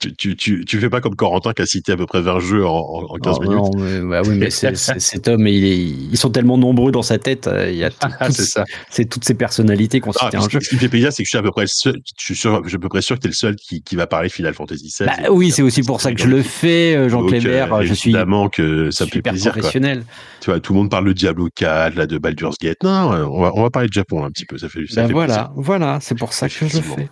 Tu, 0.00 0.16
tu, 0.16 0.36
tu, 0.36 0.64
tu 0.64 0.78
fais 0.80 0.88
pas 0.90 1.00
comme 1.00 1.14
Corentin 1.14 1.52
qui 1.52 1.62
a 1.62 1.66
cité 1.66 1.92
à 1.92 1.96
peu 1.96 2.06
près 2.06 2.20
20 2.22 2.40
jeux 2.40 2.66
en, 2.66 2.70
en, 2.74 3.04
en 3.04 3.16
15 3.18 3.36
Oh, 3.38 3.42
minutes. 3.42 3.56
non, 3.56 3.70
mais, 3.76 4.00
bah 4.00 4.22
oui, 4.26 4.36
mais 4.36 4.50
c'est- 4.50 4.74
c'est- 4.76 4.98
cet 4.98 5.28
homme, 5.28 5.46
il 5.46 5.64
est- 5.64 5.78
ils 5.78 6.16
sont 6.16 6.30
tellement 6.30 6.56
nombreux 6.58 6.90
dans 6.90 7.02
sa 7.02 7.18
tête. 7.18 7.46
euh, 7.46 7.70
Il 7.70 7.76
y 7.76 7.84
a 7.84 7.90
tout- 7.90 7.96
Ah, 8.18 8.30
c'est 8.30 8.44
ça. 8.44 8.64
c'est 8.90 9.04
toutes 9.04 9.24
ces 9.24 9.34
personnalités 9.34 10.00
qu'on 10.00 10.10
Ah, 10.12 10.24
citait 10.24 10.36
un 10.38 10.40
ce, 10.42 10.50
jeu. 10.50 10.60
ce 10.60 10.68
qui 10.70 10.74
me 10.76 10.80
fait 10.80 10.88
plaisir, 10.88 11.12
c'est 11.12 11.22
que 11.22 11.26
je 11.26 11.30
suis 11.30 11.38
à 11.38 11.42
peu 11.42 11.50
près 11.50 11.62
le 11.62 11.68
seul, 11.68 11.96
je 12.18 12.24
suis, 12.24 12.34
sûr, 12.34 12.62
je 12.64 12.68
suis 12.70 12.76
à 12.76 12.80
peu 12.80 12.88
près 12.88 13.02
sûr 13.02 13.16
que 13.16 13.20
tu 13.20 13.26
es 13.26 13.30
le 13.30 13.34
seul 13.34 13.56
qui, 13.56 13.82
qui 13.82 13.94
va 13.94 14.06
parler 14.06 14.28
Final 14.30 14.54
Fantasy 14.54 14.88
XVI. 14.88 15.06
Bah 15.06 15.30
oui, 15.30 15.50
c'est 15.50 15.62
aussi 15.62 15.82
pour 15.82 16.00
ça 16.00 16.12
que 16.12 16.20
je 16.22 16.28
le 16.28 16.42
fais, 16.42 16.96
euh, 16.96 17.08
Jean 17.08 17.20
Donc, 17.20 17.30
Clébert. 17.30 17.72
euh, 17.74 17.82
je 17.82 17.94
suis 17.94 18.10
Évidemment 18.10 18.48
que 18.48 18.90
ça 18.90 19.04
me 19.04 19.10
fait 19.10 19.22
plaisir. 19.22 19.52
Quoi. 19.52 19.60
professionnel. 19.60 20.04
Tu 20.40 20.50
vois, 20.50 20.60
tout 20.60 20.72
le 20.72 20.78
monde 20.78 20.90
parle 20.90 21.06
de 21.06 21.12
Diablo 21.12 21.48
4, 21.54 21.94
là, 21.96 22.06
de 22.06 22.16
Baldur's 22.16 22.56
Gate. 22.58 22.82
Non, 22.82 23.12
euh, 23.12 23.24
on 23.26 23.42
va, 23.42 23.52
on 23.54 23.62
va 23.62 23.70
parler 23.70 23.88
de 23.88 23.92
Japon 23.92 24.24
un 24.24 24.30
petit 24.30 24.46
peu. 24.46 24.56
Ça 24.56 24.68
fait, 24.70 24.86
ça 24.88 25.02
Bah 25.02 25.06
fait 25.08 25.12
voilà, 25.12 25.52
voilà, 25.56 25.98
c'est 26.00 26.14
pour 26.16 26.32
ça 26.32 26.48
que 26.48 26.54
je 26.54 26.64
le 26.64 26.70
fais. 26.70 26.80
plaisir. 26.80 27.08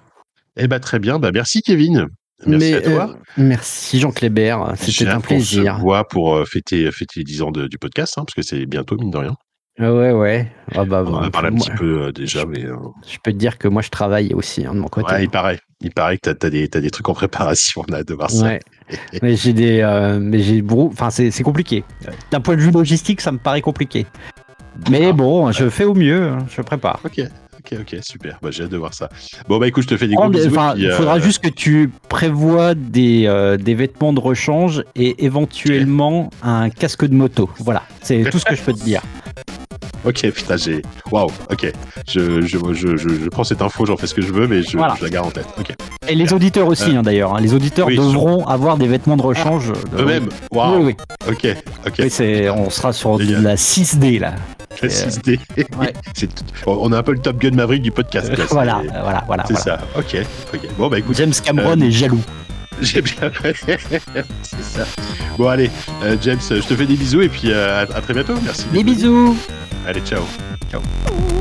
Eh 0.61 0.67
bah, 0.67 0.81
très 0.81 0.99
bien. 0.99 1.19
Bah, 1.19 1.31
merci, 1.33 1.63
Kevin. 1.63 2.07
Merci 2.47 2.71
Mais, 2.71 2.75
à 2.77 2.81
toi. 2.83 3.11
euh, 3.11 3.15
merci 3.37 3.99
Jean 3.99 4.13
Clébert, 4.13 4.75
J'ai 4.81 4.93
c'était 4.93 5.11
un 5.11 5.21
se 5.21 5.27
plaisir. 5.27 5.79
voit 5.79 6.07
pour 6.07 6.37
euh, 6.37 6.45
fêter, 6.45 6.91
fêter 6.93 7.15
les 7.21 7.25
10 7.25 7.43
ans 7.43 7.51
de- 7.51 7.67
du 7.67 7.79
podcast, 7.79 8.15
hein, 8.17 8.25
parce 8.25 8.35
que 8.35 8.43
c'est 8.43 8.65
bientôt, 8.67 8.97
mine 8.97 9.11
de 9.11 9.19
rien. 9.19 9.35
Ah 9.81 9.93
ouais, 9.95 10.11
ouais. 10.13 10.51
Ah 10.75 10.85
bah, 10.85 11.05
On 11.07 11.15
en 11.15 11.19
a 11.19 11.23
bah, 11.23 11.31
parlé 11.31 11.49
un 11.49 11.51
moi, 11.53 11.61
petit 11.61 11.71
peu 11.77 12.03
euh, 12.03 12.13
déjà, 12.13 12.45
mais 12.47 12.65
euh, 12.65 12.75
Je 13.09 13.17
peux 13.23 13.33
te 13.33 13.37
dire 13.37 13.59
que 13.59 13.69
moi 13.69 13.81
je 13.83 13.91
travaille 13.91 14.35
aussi 14.35 14.67
hein, 14.67 14.75
de 14.75 14.81
mon 14.81 14.89
côté. 14.89 15.13
ouais, 15.13 15.25
il 15.25 15.31
paraît. 15.31 15.59
Il 15.81 15.93
paraît 15.93 16.17
que 16.19 16.31
t'as 16.31 16.47
as 16.47 16.51
des, 16.51 16.67
t'as 16.69 16.81
des 16.81 16.91
trucs 16.91 17.09
en 17.09 17.15
préparation, 17.15 17.85
on 17.89 17.93
a 17.93 18.03
de 18.03 18.15
voir 18.15 18.31
ça. 18.31 18.45
Ouais. 18.45 18.61
mais 19.23 19.37
j'ai 19.37 19.53
des, 19.53 19.81
euh, 19.81 20.19
mais 20.21 20.41
j'ai 20.41 20.65
enfin 20.73 21.11
c'est 21.11 21.31
c'est 21.31 21.45
compliqué. 21.45 21.85
D'un 22.33 22.41
point 22.41 22.57
de 22.57 22.61
vue 22.61 22.73
logistique, 22.73 23.21
ça 23.21 23.31
me 23.31 23.39
paraît 23.39 23.61
compliqué. 23.61 24.07
Mais 24.91 25.07
Ah, 25.09 25.13
bon, 25.13 25.51
je 25.53 25.69
fais 25.69 25.85
au 25.85 25.95
mieux, 25.95 26.23
hein, 26.29 26.39
je 26.51 26.63
prépare. 26.63 27.01
Ok, 27.05 27.21
ok, 27.59 27.79
ok, 27.81 27.97
super. 28.03 28.39
Bah, 28.43 28.51
j'ai 28.51 28.65
hâte 28.65 28.71
de 28.71 28.77
voir 28.77 28.95
ça. 28.95 29.09
Bon, 29.49 29.59
bah 29.59 29.67
écoute, 29.69 29.85
je 29.85 29.89
te 29.89 29.97
fais 29.97 30.07
des 30.09 30.15
gros 30.15 30.29
bisous. 30.29 30.51
puis, 30.51 30.61
il 30.77 30.87
euh, 30.87 30.97
faudra 30.97 31.19
juste 31.21 31.41
que 31.43 31.49
tu 31.49 31.91
prévois 32.09 32.75
des, 32.75 33.25
euh, 33.27 33.57
des 33.57 33.75
vêtements 33.75 34.13
de 34.13 34.21
rechange 34.21 34.85
et 34.97 35.25
éventuellement 35.25 36.31
un 36.43 36.71
casque 36.71 37.05
de 37.07 37.15
moto. 37.15 37.51
Voilà, 37.59 37.83
c'est 38.03 38.25
tout 38.31 38.39
ce 38.39 38.45
que 38.45 38.55
je 38.55 38.63
peux 38.63 38.73
te 38.73 38.83
dire. 38.85 39.03
Ok, 40.05 40.31
putain, 40.31 40.57
j'ai. 40.57 40.83
Waouh, 41.11 41.29
ok. 41.51 41.73
Je, 42.09 42.41
je, 42.43 42.57
je, 42.73 42.97
je, 42.97 43.29
prends 43.31 43.43
cette 43.43 43.61
info, 43.61 43.85
j'en 43.85 43.97
fais 43.97 44.07
ce 44.07 44.15
que 44.15 44.23
je 44.23 44.33
veux, 44.33 44.47
mais 44.47 44.63
je, 44.63 44.77
Voilà. 44.79 44.95
la 45.03 45.11
garde 45.11 45.27
en 45.27 45.31
tête. 45.31 45.47
Ok. 45.59 45.75
Et 46.09 46.15
les 46.15 46.33
auditeurs 46.33 46.69
aussi, 46.69 46.97
hein, 46.97 47.03
d'ailleurs. 47.03 47.35
hein. 47.35 47.41
Les 47.41 47.53
auditeurs 47.53 47.89
oui, 47.89 47.97
devront 47.97 48.47
avoir 48.47 48.79
des 48.79 48.87
vêtements 48.87 49.17
de 49.17 49.23
rechange. 49.23 49.73
de- 49.73 50.01
Eux-mêmes 50.03 50.29
Oui, 50.53 50.59
Waouh, 50.59 50.85
oui. 50.87 50.97
ok, 51.29 51.47
ok. 51.87 51.95
Oui, 51.99 52.11
c'est, 52.11 52.49
on 52.49 52.71
sera 52.71 52.93
sur 52.93 53.19
de 53.19 53.35
la 53.43 53.57
6D 53.57 54.21
là. 54.21 54.35
La 54.83 54.89
6D. 54.89 55.39
ouais. 55.79 55.93
C'est 56.15 56.35
tout- 56.35 56.45
On 56.67 56.93
a 56.93 56.99
un 56.99 57.03
peu 57.03 57.13
le 57.13 57.19
Top 57.19 57.39
Gun 57.39 57.51
Maverick 57.53 57.83
du 57.83 57.91
podcast. 57.91 58.31
voilà, 58.51 58.81
C'est- 58.83 59.01
voilà, 59.01 59.25
voilà. 59.27 59.45
C'est 59.47 59.55
voilà. 59.55 59.79
ça. 59.81 59.87
Ok. 59.97 60.17
Bon, 60.77 60.89
bah 60.89 60.99
écoute, 60.99 61.17
James 61.17 61.33
Cameron 61.45 61.81
Euh, 61.81 61.85
est 61.85 61.91
jaloux. 61.91 62.21
j'ai 62.81 63.03
bien. 63.03 63.31
c'est 63.63 64.63
ça. 64.63 64.85
Bon, 65.37 65.49
allez, 65.49 65.71
euh, 66.05 66.17
James, 66.23 66.39
je 66.49 66.55
te 66.61 66.75
fais 66.77 66.87
des 66.87 66.95
bisous 66.97 67.23
et 67.23 67.29
puis 67.29 67.51
euh, 67.51 67.79
à, 67.85 67.97
à 67.97 68.01
très 68.01 68.15
bientôt. 68.15 68.35
Merci. 68.45 68.67
Des 68.73 68.85
bisous. 68.85 69.37
Allez, 69.87 70.01
ciao. 70.03 70.23
You 70.73 71.38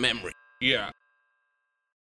memory. 0.00 0.32
Yeah. 0.60 0.90